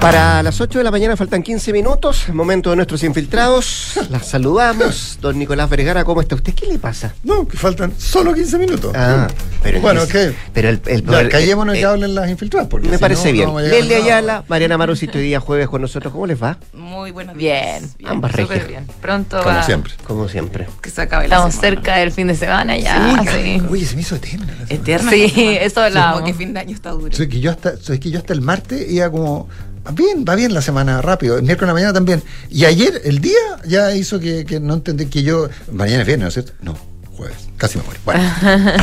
[0.00, 3.98] Para las 8 de la mañana faltan 15 minutos, momento de nuestros infiltrados.
[4.10, 5.18] Las saludamos.
[5.20, 6.54] Don Nicolás Vergara, ¿cómo está usted?
[6.54, 7.14] ¿Qué le pasa?
[7.22, 8.92] No, que faltan solo 15 minutos.
[8.96, 9.28] Ah,
[9.62, 10.32] pero bueno, es- ¿qué?
[10.54, 12.68] Pero el, el Ya, callémonos y eh, que hablen las infiltradas.
[12.68, 13.48] Porque Me si parece no, bien.
[13.48, 13.96] no nada.
[14.02, 16.10] Ayala, Mariana Marusito hoy día jueves con nosotros.
[16.14, 16.56] ¿Cómo les va?
[16.72, 17.98] Muy buenos Bien, días.
[17.98, 18.68] Bien, Ambas súper regias.
[18.68, 18.86] bien.
[19.02, 19.92] Pronto Como va siempre.
[20.06, 20.66] Como siempre.
[20.80, 21.76] que se acabe la Estamos semana.
[21.76, 23.22] cerca del fin de semana ya.
[23.30, 24.46] Sí, Oye, se me hizo eterna.
[24.66, 24.74] la.
[24.74, 25.10] Eterna.
[25.10, 25.30] Sí,
[25.60, 26.20] eso hablábamos.
[26.22, 27.14] Como que fin de año está duro.
[27.14, 29.46] Soy que yo hasta, soy que yo hasta el martes iba como.
[29.86, 31.36] "Va Bien, va bien la semana, rápido.
[31.36, 32.22] El miércoles en la mañana también.
[32.50, 35.48] Y ayer, el día, ya hizo que, que no entendí que yo.
[35.72, 36.52] Mañana es viernes, ¿no es cierto?
[36.62, 36.76] No,
[37.16, 37.36] jueves.
[37.56, 38.00] Casi me muero.
[38.04, 38.22] Bueno.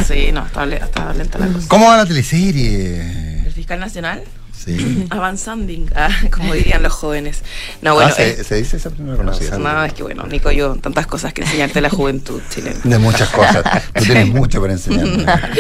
[0.08, 1.68] Sí, no, está, le- está lenta la cosa.
[1.68, 3.44] ¿Cómo va la teleserie?
[3.46, 4.24] El fiscal nacional
[4.68, 5.08] Sí.
[5.10, 7.42] avanzando, ah, como dirían los jóvenes.
[7.82, 9.58] No, bueno, Ah, se, eh, se dice esa primera conocida.
[9.58, 12.80] no, es que bueno, Nico, yo tantas cosas que enseñarte a la juventud chilena.
[12.84, 13.64] De muchas cosas.
[13.96, 15.52] Tú tienes mucho para enseñar.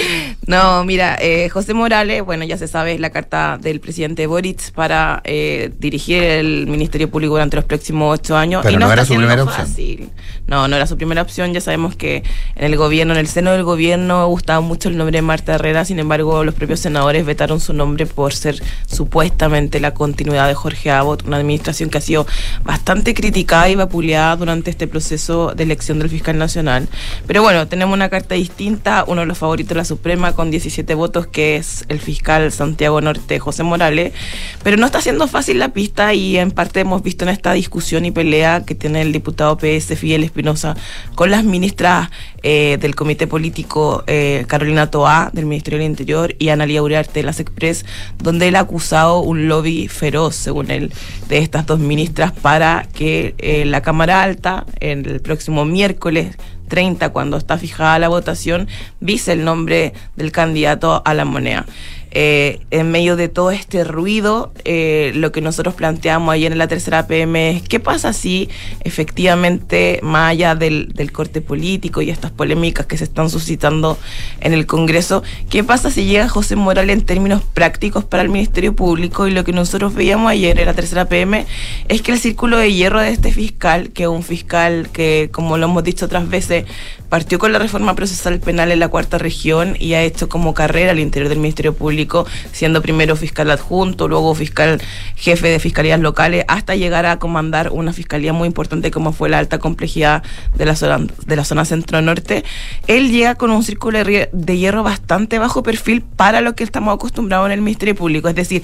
[0.45, 4.71] No, mira, eh, José Morales, bueno, ya se sabe, es la carta del presidente Boric
[4.71, 8.61] para eh, dirigir el Ministerio Público durante los próximos ocho años.
[8.63, 9.67] Pero y no está era su primera opción.
[9.67, 10.09] fácil.
[10.47, 11.53] No, no era su primera opción.
[11.53, 12.23] Ya sabemos que
[12.55, 15.85] en el gobierno, en el seno del gobierno, gustaba mucho el nombre de Marta Herrera.
[15.85, 18.61] Sin embargo, los propios senadores vetaron su nombre por ser
[18.97, 22.25] supuestamente la continuidad de Jorge Abbott, una administración que ha sido
[22.63, 26.89] bastante criticada y vapuleada durante este proceso de elección del fiscal nacional.
[27.27, 30.95] Pero bueno, tenemos una carta distinta, uno de los favoritos de la Suprema con 17
[30.95, 34.13] votos, que es el fiscal Santiago Norte, José Morales.
[34.63, 38.03] Pero no está siendo fácil la pista y en parte hemos visto en esta discusión
[38.05, 40.75] y pelea que tiene el diputado PS Fidel Espinosa
[41.13, 42.09] con las ministras
[42.41, 47.23] eh, del Comité Político eh, Carolina Toá del Ministerio del Interior y Analia Uriarte de
[47.23, 47.85] las Express,
[48.17, 50.93] donde él ha un lobby feroz, según él,
[51.27, 57.37] de estas dos ministras para que eh, la Cámara Alta, el próximo miércoles 30, cuando
[57.37, 58.67] está fijada la votación,
[58.99, 61.65] vise el nombre del candidato a la moneda.
[62.19, 66.67] Eh, en medio de todo este ruido, eh, lo que nosotros planteamos ayer en la
[66.67, 68.49] tercera PM es qué pasa si
[68.83, 73.99] efectivamente, más allá del, del corte político y estas polémicas que se están suscitando
[74.41, 78.75] en el Congreso, qué pasa si llega José Morales en términos prácticos para el Ministerio
[78.75, 81.45] Público y lo que nosotros veíamos ayer en la tercera PM
[81.87, 85.59] es que el círculo de hierro de este fiscal, que es un fiscal que, como
[85.59, 86.65] lo hemos dicho otras veces,
[87.09, 90.91] partió con la reforma procesal penal en la cuarta región y ha hecho como carrera
[90.91, 92.06] al interior del Ministerio Público,
[92.51, 94.81] siendo primero fiscal adjunto, luego fiscal
[95.15, 99.39] jefe de fiscalías locales, hasta llegar a comandar una fiscalía muy importante como fue la
[99.39, 100.23] alta complejidad
[100.55, 102.43] de la zona, de la zona centro-norte.
[102.87, 107.47] Él llega con un círculo de hierro bastante bajo perfil para lo que estamos acostumbrados
[107.47, 108.29] en el Ministerio Público.
[108.29, 108.63] Es decir,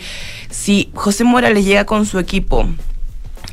[0.50, 2.68] si José Morales llega con su equipo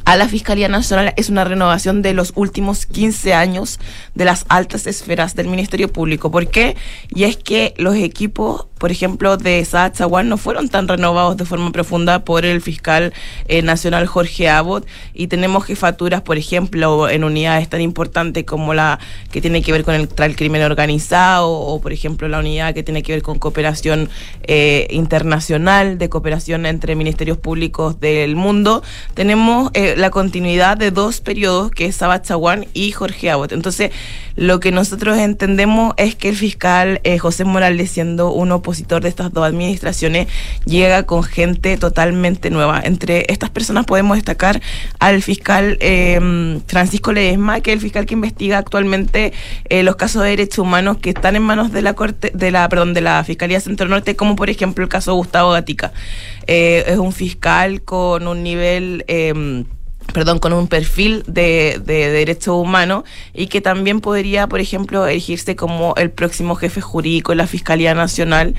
[0.05, 3.79] a la Fiscalía Nacional es una renovación de los últimos 15 años
[4.15, 6.31] de las altas esferas del Ministerio Público.
[6.31, 6.77] ¿Por qué?
[7.11, 11.45] Y es que los equipos, por ejemplo, de Saad Chaguán no fueron tan renovados de
[11.45, 13.13] forma profunda por el fiscal
[13.47, 18.99] eh, nacional Jorge Abbott y tenemos jefaturas, por ejemplo, en unidades tan importantes como la
[19.31, 22.83] que tiene que ver con el, el crimen organizado o, por ejemplo, la unidad que
[22.83, 24.09] tiene que ver con cooperación
[24.45, 28.83] eh, internacional, de cooperación entre ministerios públicos del mundo.
[29.13, 33.53] Tenemos eh, la continuidad de dos periodos, que es Sabat Chaguán y Jorge Abbott.
[33.53, 33.91] Entonces,
[34.37, 39.09] lo que nosotros entendemos es que el fiscal eh, José Morales, siendo un opositor de
[39.09, 40.29] estas dos administraciones,
[40.65, 42.81] llega con gente totalmente nueva.
[42.85, 44.61] Entre estas personas podemos destacar
[45.01, 49.33] al fiscal eh, Francisco Ledesma, que es el fiscal que investiga actualmente
[49.69, 52.69] eh, los casos de derechos humanos que están en manos de la corte, de la,
[52.69, 55.93] perdón, de la Fiscalía Centro Norte, como por ejemplo el caso Gustavo Gatica.
[56.47, 59.65] Eh, es un fiscal con un nivel eh,
[60.13, 63.05] perdón, con un perfil de, de derecho humano
[63.35, 67.95] y que también podría, por ejemplo, elegirse como el próximo jefe jurídico de la Fiscalía
[67.95, 68.55] Nacional.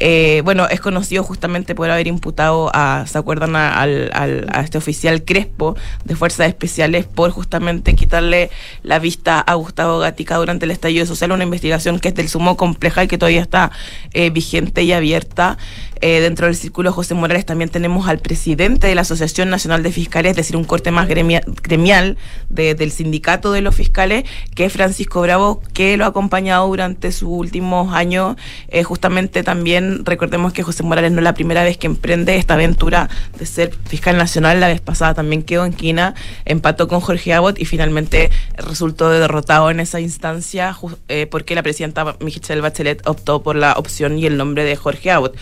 [0.00, 3.56] Eh, bueno, es conocido justamente por haber imputado a, ¿se acuerdan?
[3.56, 8.50] A, al- al- a este oficial Crespo de Fuerzas Especiales por justamente quitarle
[8.82, 12.56] la vista a Gustavo Gatica durante el estallido social, una investigación que es del sumo
[12.56, 13.70] compleja y que todavía está
[14.12, 15.58] eh, vigente y abierta.
[16.06, 19.90] Eh, dentro del círculo José Morales también tenemos al presidente de la Asociación Nacional de
[19.90, 22.18] Fiscales, es decir, un corte más gremia- gremial
[22.50, 24.24] de- del sindicato de los fiscales,
[24.54, 28.36] que es Francisco Bravo, que lo ha acompañado durante sus últimos años.
[28.68, 32.52] Eh, justamente también recordemos que José Morales no es la primera vez que emprende esta
[32.52, 34.60] aventura de ser fiscal nacional.
[34.60, 38.28] La vez pasada también quedó en quina, empató con Jorge Abbott y finalmente
[38.58, 40.76] resultó derrotado en esa instancia
[41.08, 45.10] eh, porque la presidenta Michelle Bachelet optó por la opción y el nombre de Jorge
[45.10, 45.34] Abbott.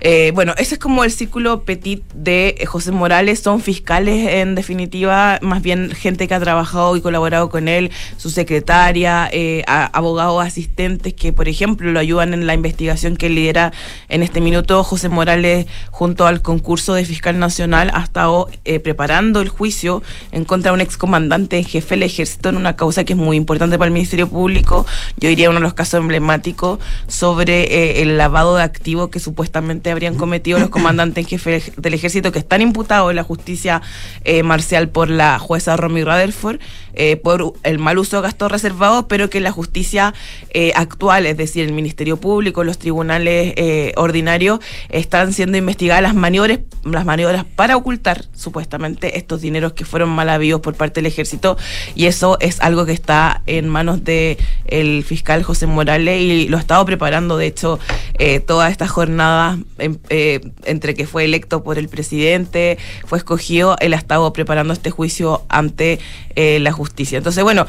[0.00, 3.40] Eh, bueno, ese es como el círculo petit de eh, José Morales.
[3.40, 8.30] Son fiscales, en definitiva, más bien gente que ha trabajado y colaborado con él, su
[8.30, 13.72] secretaria, eh, abogados asistentes que, por ejemplo, lo ayudan en la investigación que lidera
[14.08, 19.40] en este minuto José Morales junto al concurso de fiscal nacional, ha estado eh, preparando
[19.40, 23.14] el juicio en contra de un excomandante en jefe del ejército en una causa que
[23.14, 24.86] es muy importante para el Ministerio Público.
[25.16, 26.78] Yo diría uno de los casos emblemáticos
[27.08, 32.32] sobre el lavado de activos que supuestamente habrían cometido los comandantes en jefe del ejército
[32.32, 33.82] que están imputados en la justicia
[34.24, 36.58] eh, marcial por la jueza Romy Rutherford
[36.94, 40.14] eh, por el mal uso de gastos reservados, pero que la justicia
[40.50, 43.54] eh, actual, es decir, el Ministerio Público, los tribunales
[43.96, 44.58] ordinarios,
[44.88, 50.28] están siendo investigadas las maniobras, las maniobras para ocultar supuestamente estos dineros que fueron mal
[50.28, 51.56] habidos por parte del ejército.
[51.94, 56.56] Y eso es algo que está en manos de el fiscal José Morales y lo
[56.56, 57.78] ha estado preparando de hecho
[58.18, 63.76] eh, toda esta jornada em- eh, entre que fue electo por el presidente fue escogido
[63.80, 65.98] él ha estado preparando este juicio ante
[66.36, 67.66] eh, la justicia entonces bueno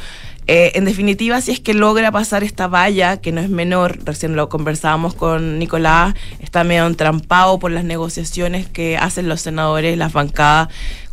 [0.52, 4.36] eh, en definitiva, si es que logra pasar esta valla, que no es menor, recién
[4.36, 10.12] lo conversábamos con Nicolás, está medio entrampado por las negociaciones que hacen los senadores, las
[10.12, 10.70] bancadas.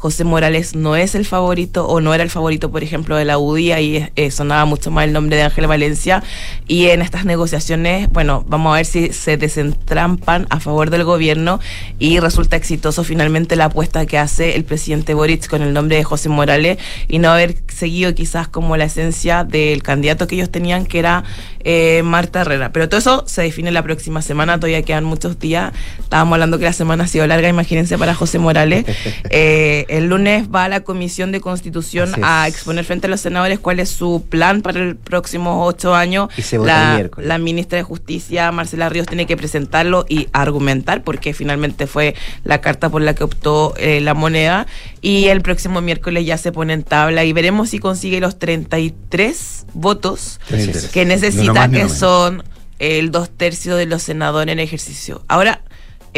[0.07, 3.39] José Morales no es el favorito o no era el favorito, por ejemplo, de la
[3.39, 6.23] UDI, ahí eh, sonaba mucho más el nombre de Ángel Valencia.
[6.69, 11.59] Y en estas negociaciones, bueno, vamos a ver si se desentrampan a favor del gobierno
[11.99, 16.05] y resulta exitoso finalmente la apuesta que hace el presidente Boric con el nombre de
[16.05, 16.79] José Morales
[17.09, 21.25] y no haber seguido quizás como la esencia del candidato que ellos tenían, que era
[21.65, 22.71] eh, Marta Herrera.
[22.71, 25.73] Pero todo eso se define la próxima semana, todavía quedan muchos días.
[25.99, 28.85] Estábamos hablando que la semana ha sido larga, imagínense, para José Morales.
[29.31, 33.59] Eh, el lunes va a la Comisión de Constitución a exponer frente a los senadores
[33.59, 36.29] cuál es su plan para el próximo ocho años.
[36.37, 37.29] Y se vota el la, miércoles.
[37.29, 42.61] la ministra de Justicia, Marcela Ríos, tiene que presentarlo y argumentar, porque finalmente fue la
[42.61, 44.67] carta por la que optó eh, la moneda.
[45.01, 49.67] Y el próximo miércoles ya se pone en tabla y veremos si consigue los 33
[49.75, 50.89] votos 33.
[50.89, 52.43] que necesita, más que son
[52.79, 55.25] el dos tercios de los senadores en ejercicio.
[55.29, 55.63] Ahora,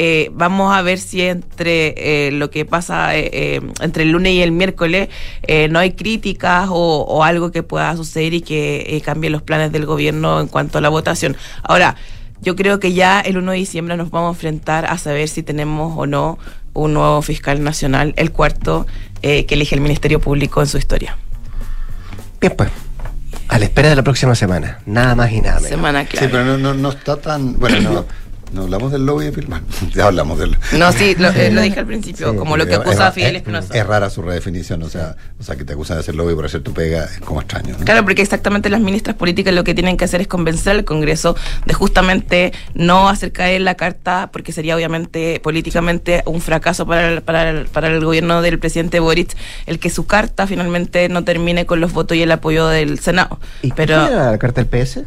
[0.00, 1.94] eh, vamos a ver si entre
[2.28, 5.08] eh, lo que pasa eh, eh, entre el lunes y el miércoles
[5.42, 9.42] eh, no hay críticas o, o algo que pueda suceder y que eh, cambie los
[9.42, 11.36] planes del gobierno en cuanto a la votación.
[11.64, 11.96] Ahora,
[12.40, 15.42] yo creo que ya el 1 de diciembre nos vamos a enfrentar a saber si
[15.42, 16.38] tenemos o no
[16.74, 18.86] un nuevo fiscal nacional, el cuarto
[19.22, 21.16] eh, que elige el Ministerio Público en su historia.
[22.40, 22.70] Bien, pues.
[23.48, 24.78] A la espera de la próxima semana.
[24.86, 25.70] Nada más y nada menos.
[25.70, 27.58] Semana Sí, pero no, no, no está tan.
[27.58, 28.04] Bueno, no,
[28.52, 29.62] no hablamos del lobby de Pilman.
[29.94, 30.56] Ya hablamos del.
[30.78, 33.36] No, sí, lo, eh, lo dije al principio, como lo que Es- acusa a Fidel
[33.36, 33.74] es- Espinosa.
[33.76, 36.44] Es rara su redefinición, o sea, o sea, que te acusan de hacer lobby por
[36.46, 37.76] hacer tu pega es como extraño.
[37.78, 37.84] ¿no?
[37.84, 41.36] Claro, porque exactamente las ministras políticas lo que tienen que hacer es convencer al Congreso
[41.66, 47.22] de justamente no hacer caer la carta, porque sería obviamente políticamente un fracaso para el,
[47.22, 49.36] para el, para el gobierno del presidente Boric,
[49.66, 53.38] el que su carta finalmente no termine con los votos y el apoyo del Senado.
[53.62, 55.02] ¿Y Pero era la carta del PS?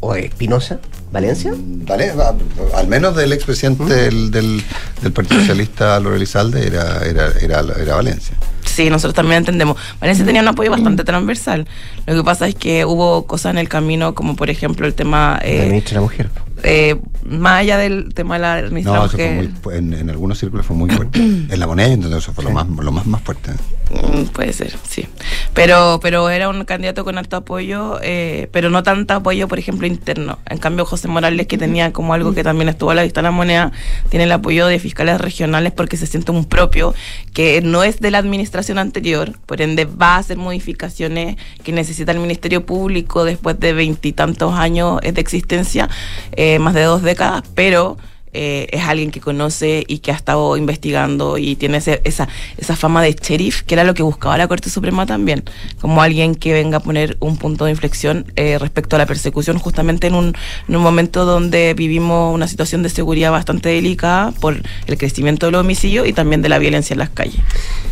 [0.00, 0.78] ¿O Espinosa?
[1.14, 1.52] ¿Valencia?
[1.56, 2.34] Vale, va-
[2.74, 4.62] al menos del expresidente del, del,
[5.00, 8.36] del Partido Socialista, Álvaro Elizalde, era, era, era, era Valencia.
[8.64, 9.76] Sí, nosotros también entendemos.
[10.00, 11.68] Valencia tenía un apoyo bastante transversal.
[12.06, 15.38] Lo que pasa es que hubo cosas en el camino, como por ejemplo el tema,
[15.40, 16.30] la eh, ministra de la mujer.
[16.64, 20.38] eh, más allá del tema de la ministra No, eso fue muy, en, en algunos
[20.38, 21.20] círculos fue muy fuerte.
[21.22, 23.52] en la moneda, entonces eso fue lo más, lo más, más fuerte.
[23.90, 25.06] Mm, Puede ser, sí.
[25.52, 29.86] Pero, pero era un candidato con alto apoyo, eh, pero no tanto apoyo, por ejemplo,
[29.86, 30.38] interno.
[30.46, 33.24] En cambio, José Morales, que tenía como algo que también estuvo a la vista de
[33.24, 33.72] la moneda,
[34.08, 36.94] tiene el apoyo de fiscales regionales porque se siente un propio
[37.32, 42.12] que no es de la administración anterior, por ende va a hacer modificaciones que necesita
[42.12, 45.88] el Ministerio Público después de veintitantos años de existencia,
[46.32, 47.96] eh, más de dos décadas, pero
[48.34, 52.28] eh, es alguien que conoce y que ha estado investigando y tiene ese- esa,
[52.58, 55.44] esa fama de sheriff, que era lo que buscaba la Corte Suprema también,
[55.80, 59.58] como alguien que venga a poner un punto de inflexión eh, respecto a la persecución,
[59.58, 60.34] justamente en un,
[60.68, 65.52] en un momento donde vivimos una situación de seguridad bastante delicada por el crecimiento de
[65.52, 67.36] los homicidios y también de la violencia en las calles.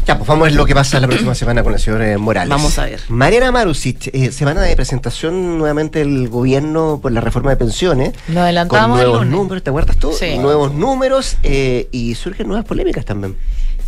[0.07, 2.19] Ya, pues vamos a ver lo que pasa la próxima semana con el señor eh,
[2.19, 2.49] Morales.
[2.51, 3.01] Vamos a ver.
[3.09, 8.13] Mariana Marusic, eh, semana de presentación nuevamente del gobierno por la reforma de pensiones.
[8.29, 9.39] Lo adelantamos Con el nuevos lunes.
[9.39, 10.13] números, ¿te acuerdas tú?
[10.13, 10.32] Sí.
[10.39, 13.37] Nuevos números eh, y surgen nuevas polémicas también.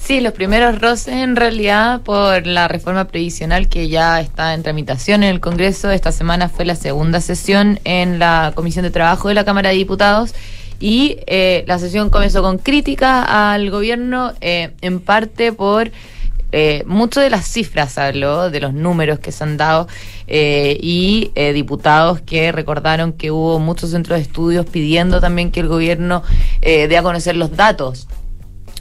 [0.00, 5.22] Sí, los primeros roces en realidad por la reforma previsional que ya está en tramitación
[5.22, 5.90] en el Congreso.
[5.90, 9.76] Esta semana fue la segunda sesión en la Comisión de Trabajo de la Cámara de
[9.76, 10.34] Diputados
[10.78, 15.90] y eh, la sesión comenzó con críticas al gobierno eh, en parte por
[16.56, 19.88] eh, mucho de las cifras habló, de los números que se han dado
[20.28, 25.58] eh, y eh, diputados que recordaron que hubo muchos centros de estudios pidiendo también que
[25.58, 26.22] el gobierno
[26.62, 28.06] eh, dé a conocer los datos.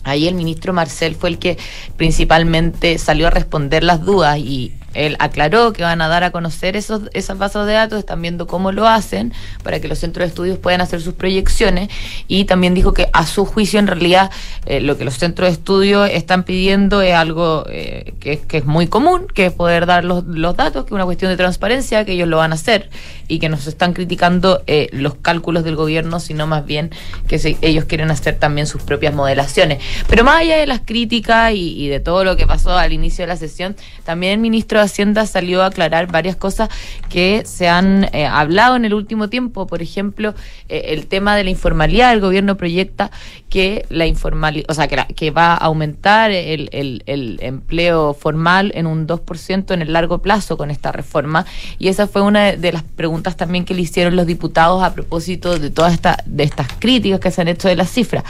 [0.04, 1.58] Ahí el ministro Marcel fue el que
[1.98, 6.76] principalmente salió a responder las dudas y él aclaró que van a dar a conocer
[6.76, 9.34] esos, esas bases de datos, están viendo cómo lo hacen
[9.64, 11.90] para que los centros de estudios puedan hacer sus proyecciones.
[12.28, 14.32] Y también dijo que a su juicio en realidad
[14.66, 18.66] eh, lo que los centros de estudios están pidiendo es algo eh, que, que es
[18.66, 22.06] muy común, que es poder dar los, los datos, que es una cuestión de transparencia,
[22.06, 22.90] que ellos lo van a hacer
[23.28, 26.92] y que nos están criticando eh, los cálculos del gobierno, sino más bien
[27.28, 29.80] que se- ellos quieren hacer también sus propias modelaciones.
[30.10, 33.28] Pero más allá de las críticas y, de todo lo que pasó al inicio de
[33.28, 36.70] la sesión, también el ministro de Hacienda salió a aclarar varias cosas
[37.10, 39.68] que se han eh, hablado en el último tiempo.
[39.68, 40.34] Por ejemplo,
[40.70, 42.12] eh, el tema de la informalidad.
[42.14, 43.12] El gobierno proyecta
[43.50, 48.72] que la informalidad, o sea, que, la- que va a aumentar el, el- empleo formal
[48.76, 51.46] en un 2% en el largo plazo con esta reforma.
[51.80, 55.60] Y esa fue una de las preguntas también que le hicieron los diputados a propósito
[55.60, 58.24] de todas esta, de estas críticas que se han hecho de las cifras.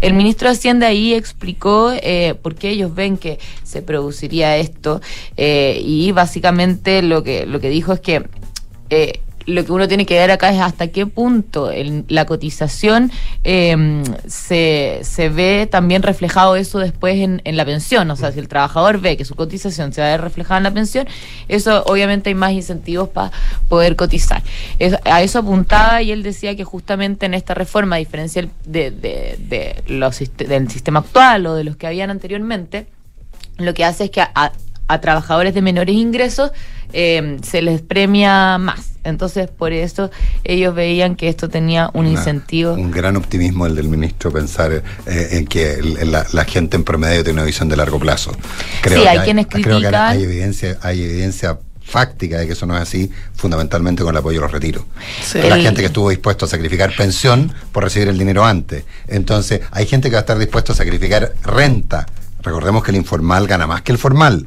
[0.00, 5.00] El ministro de Hacienda ahí explicó eh, por qué ellos ven que se produciría esto
[5.36, 8.24] eh, y básicamente lo que, lo que dijo es que
[8.90, 13.10] eh, lo que uno tiene que ver acá es hasta qué punto el- la cotización
[13.42, 18.10] eh, se, se ve también reflejado eso después en, en la pensión.
[18.10, 20.64] O sea, si el trabajador ve que su cotización se va a ver reflejada en
[20.64, 21.06] la pensión,
[21.48, 23.32] eso obviamente hay más incentivos para
[23.68, 24.42] poder cotizar.
[25.04, 29.36] A eso apuntaba y él decía que justamente en esta reforma, a diferencia de, de-
[29.48, 32.86] de los, del sistema actual o de los que habían anteriormente,
[33.58, 36.50] lo que hace es que a, a- trabajadores de menores ingresos
[36.92, 38.89] eh, se les premia más.
[39.04, 40.10] Entonces, por eso
[40.44, 42.72] ellos veían que esto tenía un Una- incentivo.
[42.74, 44.82] Un gran optimismo el del ministro pensar eh,
[45.32, 48.32] en que la, la gente en promedio tiene una visión de largo plazo.
[48.86, 52.66] Sí, hay que quienes creo que critican- hay evidencia, hay evidencia fáctica de que eso
[52.66, 54.84] no es así, fundamentalmente con el apoyo a los retiros.
[55.24, 55.38] Sí.
[55.42, 58.84] La gente que estuvo dispuesto a sacrificar pensión por recibir el dinero antes.
[59.08, 62.06] Entonces, hay gente que va a estar dispuesto a sacrificar renta.
[62.42, 64.46] Recordemos que el informal gana más que el formal.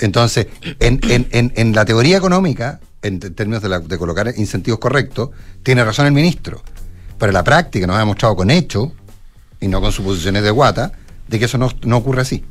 [0.00, 0.48] Entonces,
[0.80, 5.30] en, en- en- en la teoría económica, en términos de, la- de colocar incentivos correctos,
[5.62, 6.60] tiene razón el ministro.
[7.18, 8.88] Pero la práctica nos ha demostrado con hechos,
[9.60, 10.92] y no con suposiciones de guata,
[11.28, 12.44] de que eso no, no ocurre así.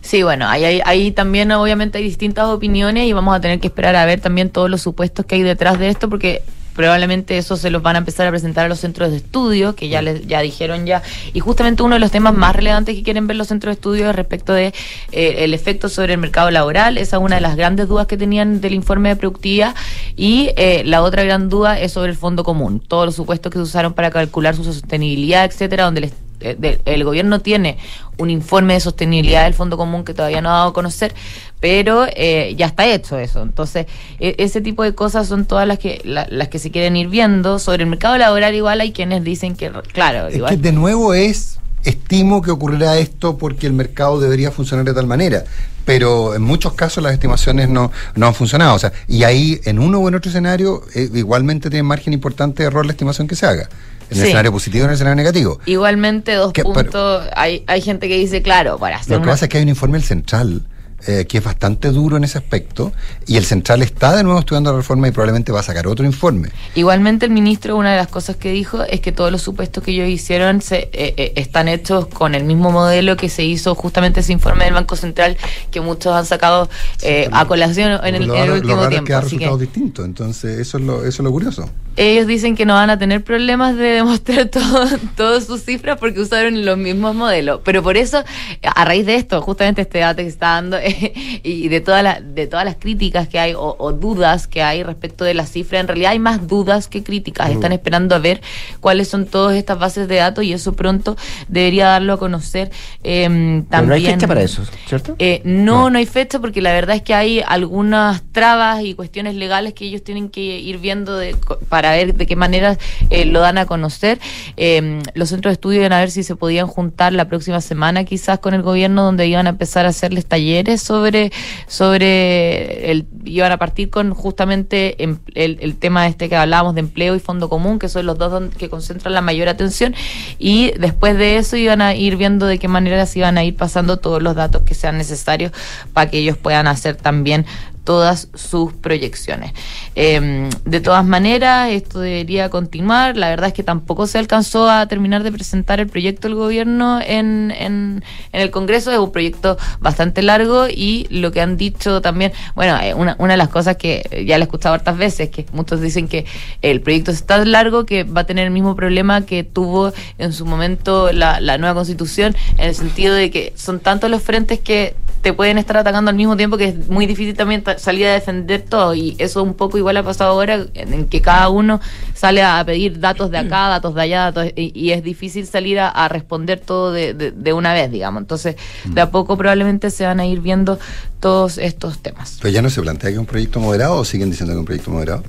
[0.00, 3.94] Sí, bueno, ahí, ahí también obviamente hay distintas opiniones y vamos a tener que esperar
[3.96, 6.42] a ver también todos los supuestos que hay detrás de esto porque
[6.78, 9.88] probablemente eso se los van a empezar a presentar a los centros de estudio, que
[9.88, 11.02] ya les, ya dijeron ya.
[11.32, 14.08] Y justamente uno de los temas más relevantes que quieren ver los centros de estudio
[14.08, 14.66] es respecto de
[15.10, 16.96] eh, el efecto sobre el mercado laboral.
[16.96, 19.74] Esa es una de las grandes dudas que tenían del informe de productividad.
[20.16, 22.78] Y eh, la otra gran duda es sobre el fondo común.
[22.78, 26.80] Todos los supuestos que se usaron para calcular su sostenibilidad, etcétera, donde les eh, de-
[26.84, 27.78] el gobierno tiene
[28.16, 31.12] un informe de sostenibilidad del Fondo Común que todavía no ha dado a conocer,
[31.60, 33.42] pero eh, ya está hecho eso.
[33.42, 33.86] Entonces,
[34.20, 37.08] e- ese tipo de cosas son todas las que la- las que se quieren ir
[37.08, 37.58] viendo.
[37.58, 40.50] Sobre el mercado laboral igual hay quienes dicen que, claro, Es igual.
[40.56, 45.06] que de nuevo es, estimo que ocurrirá esto porque el mercado debería funcionar de tal
[45.06, 45.44] manera.
[45.84, 48.74] Pero en muchos casos las estimaciones no, no han funcionado.
[48.74, 52.62] O sea, y ahí, en uno o en otro escenario, eh, igualmente tiene margen importante
[52.62, 53.70] de error la estimación que se haga.
[54.10, 54.22] En el Sí.
[54.24, 55.60] escenario positivo y en el escenario negativo.
[55.64, 57.26] Igualmente, dos Que- pero- puntos.
[57.34, 59.62] Hay, hay gente que dice, claro, para hacer Lo que una- pasa es que hay
[59.62, 60.62] un informe del Central
[61.06, 62.92] eh, que es bastante duro en ese aspecto
[63.26, 66.04] y el Central está de nuevo estudiando la reforma y probablemente va a sacar otro
[66.04, 66.48] informe.
[66.74, 69.92] Igualmente el ministro, una de las cosas que dijo es que todos los supuestos que
[69.92, 74.20] ellos hicieron se, eh, eh, están hechos con el mismo modelo que se hizo justamente
[74.20, 75.36] ese informe del Banco Central
[75.70, 76.68] que muchos han sacado
[77.02, 79.06] eh, a colación en el, lo, en el lo último es tiempo.
[79.06, 80.04] que da que resultados distintos.
[80.04, 81.70] Entonces, eso es lo, eso es lo curioso.
[81.96, 84.86] ellos dicen que no van a tener problemas de demostrar todo,
[85.16, 87.60] todas sus cifras porque usaron los mismos modelos.
[87.64, 88.24] Pero por eso,
[88.62, 90.76] a raíz de esto, justamente este debate que se está dando,
[91.42, 94.82] y de todas las de todas las críticas que hay o, o dudas que hay
[94.82, 97.50] respecto de la cifra, en realidad hay más dudas que críticas.
[97.50, 98.40] Están esperando a ver
[98.80, 101.16] cuáles son todas estas bases de datos y eso pronto
[101.48, 102.70] debería darlo a conocer
[103.02, 103.68] eh, también.
[103.68, 105.16] Pero no hay fecha para eso, ¿cierto?
[105.18, 109.34] Eh, no, no, hay fecha porque la verdad es que hay algunas trabas y cuestiones
[109.34, 111.36] legales que ellos tienen que ir viendo de,
[111.68, 112.78] para ver de qué manera
[113.10, 114.18] eh, lo dan a conocer.
[114.56, 118.04] Eh, los centros de estudio iban a ver si se podían juntar la próxima semana
[118.04, 121.32] quizás con el gobierno donde iban a empezar a hacerles talleres sobre,
[121.66, 126.80] sobre el, iban a partir con justamente em- el, el tema este que hablábamos de
[126.80, 129.94] empleo y fondo común, que son los dos que concentran la mayor atención
[130.38, 133.56] y después de eso iban a ir viendo de qué manera se iban a ir
[133.56, 135.52] pasando todos los datos que sean necesarios
[135.92, 137.46] para que ellos puedan hacer también
[137.88, 139.54] todas sus proyecciones.
[139.94, 143.16] Eh, de todas maneras, esto debería continuar.
[143.16, 147.00] La verdad es que tampoco se alcanzó a terminar de presentar el proyecto del gobierno
[147.00, 148.92] en, en, el Congreso.
[148.92, 153.32] Es un proyecto bastante largo y lo que han dicho también, bueno, eh, una, una
[153.32, 156.26] de las cosas que ya le he escuchado hartas veces, que muchos dicen que
[156.60, 160.34] el proyecto es tan largo que va a tener el mismo problema que tuvo en
[160.34, 164.60] su momento la, la nueva constitución, en el sentido de que son tantos los frentes
[164.60, 168.06] que te pueden estar atacando al mismo tiempo que es muy difícil también ta- salir
[168.06, 171.80] a defender todo y eso un poco igual ha pasado ahora en, que cada uno
[172.14, 175.80] sale a pedir datos de acá, datos de allá datos, y, y es difícil salir
[175.80, 178.20] a, a responder todo de, de- de una vez, digamos.
[178.22, 180.78] Entonces, de a poco probablemente se van a ir viendo
[181.20, 182.38] todos estos temas.
[182.40, 184.60] Pero ya no se plantea que es un proyecto moderado o siguen diciendo que es
[184.60, 185.24] un proyecto moderado.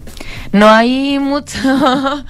[0.51, 1.57] No hay mucho,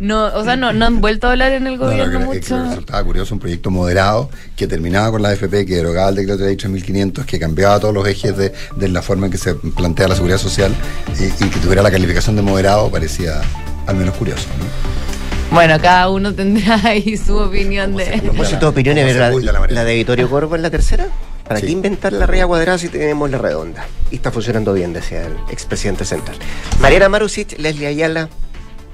[0.00, 2.46] no, o sea, no, no han vuelto a hablar en el No, gobierno que- es
[2.46, 2.68] que mucho.
[2.68, 6.48] resultaba curioso un proyecto moderado que terminaba con la AFP, que derogaba el decreto de
[6.48, 10.08] ley 3500, que cambiaba todos los ejes de, de la forma en que se plantea
[10.08, 10.72] la seguridad social
[11.18, 13.40] y, y que tuviera la calificación de moderado parecía
[13.86, 14.46] al menos curioso.
[14.58, 15.54] ¿no?
[15.54, 18.14] Bueno, cada uno tendrá ahí su opinión de...
[18.14, 19.70] A propósito de opiniones, ¿Cómo se ¿verdad?
[19.70, 21.06] La de Vittorio Corvo en la tercera.
[21.46, 21.66] ¿Para Sí.
[21.66, 23.84] qué inventar la rea cuadrada si tenemos la redonda?
[24.10, 26.36] Y está funcionando bien, decía el expresidente central.
[26.80, 28.28] Mariana Marusic, Leslie Ayala,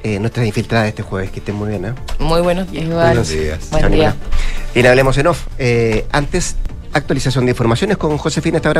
[0.03, 1.31] eh, nuestras infiltradas este jueves.
[1.31, 1.95] Que estén muy bien, ¿eh?
[2.19, 2.89] Muy buenos días.
[2.89, 3.71] Buenos días.
[3.71, 4.15] Buen día.
[4.75, 5.47] Bien, hablemos en off.
[5.59, 6.57] Eh, antes,
[6.93, 8.79] actualización de informaciones con Josefina Estabra